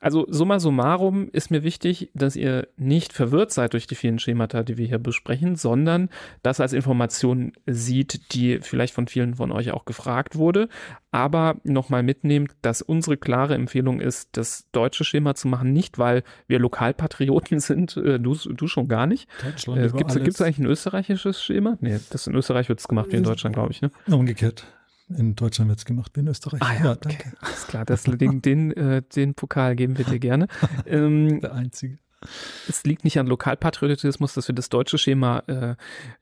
Also 0.00 0.26
summa 0.28 0.58
summarum 0.58 1.28
ist 1.32 1.50
mir 1.50 1.62
wichtig, 1.62 2.10
dass 2.14 2.36
ihr 2.36 2.68
nicht 2.76 3.12
verwirrt 3.12 3.52
seid 3.52 3.72
durch 3.72 3.86
die 3.86 3.94
vielen 3.94 4.18
Schemata, 4.18 4.62
die 4.62 4.78
wir 4.78 4.86
hier 4.86 4.98
besprechen, 4.98 5.56
sondern 5.56 6.08
das 6.42 6.60
als 6.60 6.72
Information 6.72 7.52
sieht, 7.66 8.34
die 8.34 8.58
vielleicht 8.60 8.94
von 8.94 9.06
vielen 9.06 9.34
von 9.34 9.52
euch 9.52 9.70
auch 9.70 9.84
gefragt 9.84 10.36
wurde, 10.36 10.68
aber 11.16 11.56
nochmal 11.64 12.02
mitnehmt, 12.02 12.54
dass 12.60 12.82
unsere 12.82 13.16
klare 13.16 13.54
Empfehlung 13.54 14.00
ist, 14.00 14.36
das 14.36 14.66
deutsche 14.72 15.02
Schema 15.02 15.34
zu 15.34 15.48
machen, 15.48 15.72
nicht 15.72 15.98
weil 15.98 16.22
wir 16.46 16.58
Lokalpatrioten 16.58 17.58
sind, 17.60 17.96
äh, 17.96 18.20
du, 18.20 18.36
du 18.52 18.66
schon 18.68 18.88
gar 18.88 19.06
nicht. 19.06 19.28
Deutschland 19.42 19.80
äh, 19.80 19.90
Gibt 19.96 20.34
es 20.34 20.40
eigentlich 20.40 20.58
ein 20.58 20.66
österreichisches 20.66 21.42
Schema? 21.42 21.76
Nee, 21.80 21.98
das 22.10 22.26
in 22.26 22.34
Österreich 22.34 22.68
wird 22.68 22.80
es 22.80 22.88
gemacht 22.88 23.08
wie 23.10 23.16
in 23.16 23.24
Deutschland, 23.24 23.54
glaube 23.54 23.72
ich. 23.72 23.82
Ne? 23.82 23.90
Umgekehrt. 24.08 24.66
In 25.08 25.36
Deutschland 25.36 25.68
wird 25.68 25.78
es 25.78 25.84
gemacht 25.84 26.12
wie 26.14 26.20
in 26.20 26.28
Österreich. 26.28 26.60
Ah 26.62 26.74
ja, 26.74 26.84
ja 26.84 26.92
okay. 26.92 27.32
Alles 27.40 27.66
klar, 27.68 27.84
das, 27.84 28.02
den, 28.04 28.42
den, 28.42 28.72
äh, 28.72 29.02
den 29.14 29.34
Pokal 29.34 29.76
geben 29.76 29.98
wir 29.98 30.04
dir 30.04 30.18
gerne. 30.18 30.48
Ähm, 30.86 31.40
Der 31.40 31.54
einzige. 31.54 31.98
Es 32.68 32.84
liegt 32.84 33.04
nicht 33.04 33.18
an 33.18 33.26
Lokalpatriotismus, 33.26 34.34
dass 34.34 34.48
wir 34.48 34.54
das 34.54 34.68
deutsche 34.68 34.98
Schema 34.98 35.42
äh, 35.46 35.74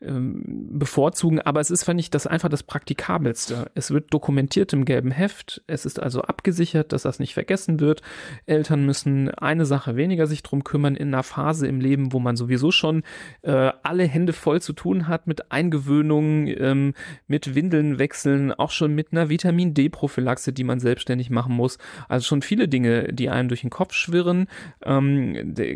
ähm, 0.02 0.42
bevorzugen, 0.72 1.40
aber 1.40 1.60
es 1.60 1.70
ist, 1.70 1.84
fand 1.84 2.00
ich, 2.00 2.10
das 2.10 2.26
einfach 2.26 2.48
das 2.48 2.62
Praktikabelste. 2.62 3.70
Es 3.74 3.90
wird 3.90 4.12
dokumentiert 4.12 4.72
im 4.72 4.84
gelben 4.84 5.10
Heft, 5.10 5.62
es 5.66 5.86
ist 5.86 6.00
also 6.00 6.22
abgesichert, 6.22 6.92
dass 6.92 7.02
das 7.02 7.20
nicht 7.20 7.34
vergessen 7.34 7.80
wird. 7.80 8.02
Eltern 8.46 8.84
müssen 8.84 9.30
eine 9.30 9.66
Sache 9.66 9.96
weniger 9.96 10.26
sich 10.26 10.42
drum 10.42 10.64
kümmern 10.64 10.96
in 10.96 11.08
einer 11.08 11.22
Phase 11.22 11.66
im 11.66 11.80
Leben, 11.80 12.12
wo 12.12 12.18
man 12.18 12.36
sowieso 12.36 12.70
schon 12.70 13.02
äh, 13.42 13.72
alle 13.82 14.04
Hände 14.04 14.32
voll 14.32 14.60
zu 14.60 14.72
tun 14.72 15.08
hat 15.08 15.26
mit 15.26 15.52
Eingewöhnungen, 15.52 16.48
ähm, 16.58 16.94
mit 17.28 17.54
Windeln 17.54 17.98
wechseln, 17.98 18.52
auch 18.52 18.70
schon 18.70 18.94
mit 18.94 19.12
einer 19.12 19.28
Vitamin 19.28 19.74
D-Prophylaxe, 19.74 20.52
die 20.52 20.64
man 20.64 20.80
selbstständig 20.80 21.30
machen 21.30 21.54
muss. 21.54 21.78
Also 22.08 22.26
schon 22.26 22.42
viele 22.42 22.68
Dinge, 22.68 23.12
die 23.12 23.30
einem 23.30 23.48
durch 23.48 23.62
den 23.62 23.70
Kopf 23.70 23.94
schwirren. 23.94 24.48
Ähm, 24.84 25.54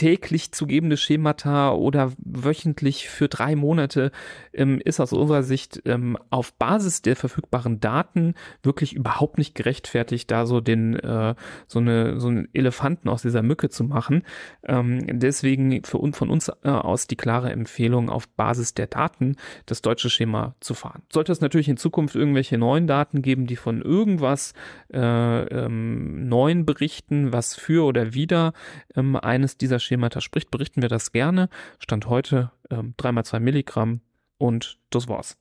täglich 0.00 0.50
zu 0.52 0.66
gebende 0.66 0.96
Schemata 0.96 1.74
oder 1.74 2.12
wöchentlich 2.16 3.10
für 3.10 3.28
drei 3.28 3.54
Monate 3.54 4.12
ähm, 4.54 4.80
ist 4.82 4.98
aus 4.98 5.12
unserer 5.12 5.42
Sicht 5.42 5.82
ähm, 5.84 6.16
auf 6.30 6.54
Basis 6.54 7.02
der 7.02 7.16
verfügbaren 7.16 7.80
Daten 7.80 8.32
wirklich 8.62 8.94
überhaupt 8.94 9.36
nicht 9.36 9.54
gerechtfertigt, 9.54 10.30
da 10.30 10.46
so 10.46 10.62
den 10.62 10.98
äh, 10.98 11.34
so 11.66 11.80
eine 11.80 12.18
so 12.18 12.28
einen 12.28 12.48
Elefanten 12.54 13.10
aus 13.10 13.20
dieser 13.20 13.42
Mücke 13.42 13.68
zu 13.68 13.84
machen. 13.84 14.22
Ähm, 14.64 15.20
deswegen 15.20 15.84
für 15.84 15.98
uns 15.98 16.16
von 16.16 16.30
uns 16.30 16.48
äh, 16.48 16.70
aus 16.70 17.06
die 17.06 17.16
klare 17.16 17.52
Empfehlung 17.52 18.08
auf 18.08 18.26
Basis 18.26 18.72
der 18.72 18.86
Daten 18.86 19.36
das 19.66 19.82
deutsche 19.82 20.08
Schema 20.08 20.54
zu 20.60 20.72
fahren. 20.72 21.02
Sollte 21.12 21.30
es 21.30 21.42
natürlich 21.42 21.68
in 21.68 21.76
Zukunft 21.76 22.14
irgendwelche 22.14 22.56
neuen 22.56 22.86
Daten 22.86 23.20
geben, 23.20 23.46
die 23.46 23.56
von 23.56 23.82
irgendwas 23.82 24.54
äh, 24.94 24.98
ähm, 24.98 26.26
neuen 26.26 26.64
berichten, 26.64 27.34
was 27.34 27.54
für 27.54 27.84
oder 27.84 28.14
wieder 28.14 28.54
ähm, 28.96 29.14
eines 29.14 29.58
dieser 29.58 29.78
Schemata 29.78 29.89
spricht, 30.20 30.50
berichten 30.50 30.82
wir 30.82 30.88
das 30.88 31.12
gerne. 31.12 31.48
Stand 31.78 32.06
heute 32.06 32.50
ähm, 32.70 32.94
3x2 32.98 33.40
Milligramm 33.40 34.00
und 34.38 34.78
das 34.90 35.08
war's. 35.08 35.36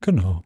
Genau. 0.00 0.42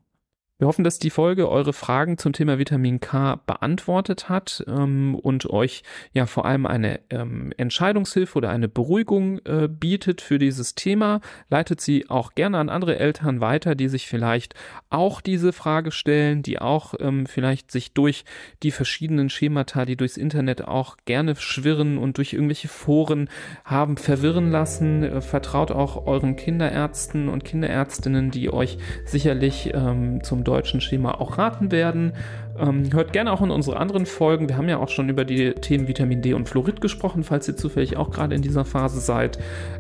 Wir 0.59 0.69
hoffen, 0.69 0.85
dass 0.85 0.99
die 0.99 1.11
Folge 1.11 1.51
eure 1.51 1.75
Fragen 1.75 2.17
zum 2.17 2.33
Thema 2.33 2.59
Vitamin 2.59 2.99
K 2.99 3.43
beantwortet 3.47 4.31
hat 4.31 4.65
ähm, 4.67 5.15
und 5.15 5.51
euch 5.51 5.83
ja 6.15 6.25
vor 6.25 6.47
allem 6.47 6.65
eine 6.65 7.01
ähm, 7.11 7.53
Entscheidungshilfe 7.59 8.39
oder 8.39 8.49
eine 8.49 8.67
Beruhigung 8.67 9.39
äh, 9.45 9.69
bietet 9.69 10.23
für 10.23 10.39
dieses 10.39 10.75
Thema. 10.75 11.21
Leitet 11.51 11.83
sie 11.83 12.09
auch 12.09 12.35
gerne 12.35 12.57
an 12.57 12.71
andere 12.71 12.99
Eltern 12.99 13.43
weiter, 13.43 13.75
die 13.75 13.89
sich 13.89 14.07
vielleicht 14.09 14.55
auch 14.89 15.21
diese 15.21 15.53
Frage 15.53 15.91
stellen, 15.91 16.43
die 16.43 16.59
auch 16.59 16.95
ähm, 17.01 17.27
vielleicht 17.27 17.71
sich 17.71 17.93
durch 17.93 18.25
die 18.63 18.71
verschiedenen 18.71 19.29
Schemata, 19.29 19.85
die 19.85 19.99
durchs 19.99 20.17
Internet 20.17 20.67
auch 20.67 20.97
gerne 21.05 21.37
schwirren 21.37 21.99
und 21.99 22.17
durch 22.17 22.33
irgendwelche 22.33 22.69
Foren 22.69 23.29
haben 23.67 23.99
verwirren 23.99 24.51
lassen. 24.51 25.03
Äh, 25.03 25.21
vertraut 25.21 25.71
auch 25.71 26.07
euren 26.07 26.35
Kinderärzten 26.37 27.29
und 27.29 27.45
Kinderärztinnen, 27.45 28.31
die 28.31 28.51
euch 28.51 28.79
sicherlich 29.05 29.73
ähm, 29.75 30.25
zum 30.25 30.46
deutschen 30.47 30.81
Schema 30.81 31.13
auch 31.13 31.39
raten 31.39 31.71
werden. 31.71 32.13
Ähm, 32.59 32.91
hört 32.93 33.13
gerne 33.13 33.33
auch 33.33 33.43
in 33.43 33.51
unsere 33.51 33.77
anderen 33.77 34.07
Folgen. 34.07 34.49
Wir 34.49 34.57
haben 34.57 34.69
ja 34.69 34.79
auch 34.79 34.89
schon 34.89 35.09
über 35.09 35.25
die 35.25 35.53
Themen 35.53 35.89
Vitamin 35.89 36.23
D 36.23 36.33
und 36.35 36.49
Fluorid 36.49 36.81
gesprochen, 36.81 37.23
falls 37.23 37.49
ihr 37.49 37.57
zufällig 37.57 37.97
auch 37.97 38.11
gerade 38.11 38.35
in 38.35 38.43
dieser 38.43 38.65
Phase 38.65 39.01
seid. 39.01 39.39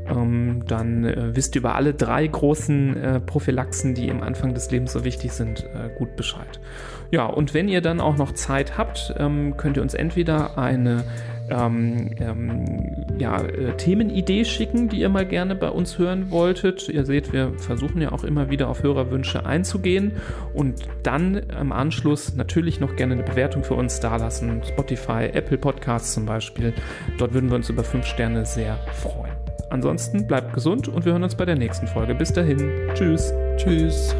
Ähm, 0.08 0.62
dann 0.66 1.04
äh, 1.04 1.34
wisst 1.34 1.54
ihr 1.54 1.60
über 1.60 1.74
alle 1.74 1.94
drei 1.94 2.26
großen 2.26 2.96
äh, 2.96 3.20
Prophylaxen, 3.20 3.94
die 3.94 4.08
im 4.08 4.22
Anfang 4.22 4.54
des 4.54 4.70
Lebens 4.70 4.92
so 4.92 5.04
wichtig 5.04 5.32
sind, 5.32 5.64
äh, 5.64 5.88
gut 5.96 6.16
Bescheid. 6.16 6.60
Ja, 7.10 7.26
und 7.26 7.54
wenn 7.54 7.68
ihr 7.68 7.80
dann 7.80 8.00
auch 8.00 8.16
noch 8.16 8.32
Zeit 8.32 8.76
habt, 8.76 9.14
ähm, 9.18 9.56
könnt 9.56 9.76
ihr 9.76 9.82
uns 9.82 9.94
entweder 9.94 10.58
eine 10.58 11.04
ähm, 11.50 12.10
ähm, 12.18 13.06
ja, 13.18 13.42
äh, 13.42 13.76
Themenidee 13.76 14.44
schicken, 14.44 14.88
die 14.88 15.00
ihr 15.00 15.08
mal 15.08 15.26
gerne 15.26 15.54
bei 15.54 15.68
uns 15.68 15.98
hören 15.98 16.30
wolltet. 16.30 16.88
Ihr 16.88 17.04
seht, 17.04 17.32
wir 17.32 17.52
versuchen 17.58 18.00
ja 18.00 18.12
auch 18.12 18.24
immer 18.24 18.50
wieder 18.50 18.68
auf 18.68 18.82
Hörerwünsche 18.82 19.46
einzugehen 19.46 20.12
und 20.54 20.82
dann 21.02 21.36
im 21.36 21.72
Anschluss 21.72 22.34
natürlich 22.34 22.80
noch 22.80 22.96
gerne 22.96 23.14
eine 23.14 23.22
Bewertung 23.22 23.64
für 23.64 23.74
uns 23.74 24.00
dalassen. 24.00 24.62
Spotify, 24.64 25.30
Apple 25.32 25.58
Podcasts 25.58 26.14
zum 26.14 26.26
Beispiel. 26.26 26.72
Dort 27.18 27.34
würden 27.34 27.50
wir 27.50 27.56
uns 27.56 27.68
über 27.68 27.84
fünf 27.84 28.06
Sterne 28.06 28.44
sehr 28.44 28.76
freuen. 28.94 29.32
Ansonsten 29.70 30.26
bleibt 30.26 30.52
gesund 30.52 30.88
und 30.88 31.04
wir 31.04 31.12
hören 31.12 31.24
uns 31.24 31.34
bei 31.34 31.44
der 31.44 31.56
nächsten 31.56 31.86
Folge. 31.86 32.14
Bis 32.14 32.32
dahin. 32.32 32.70
Tschüss. 32.94 33.32
Tschüss. 33.56 34.14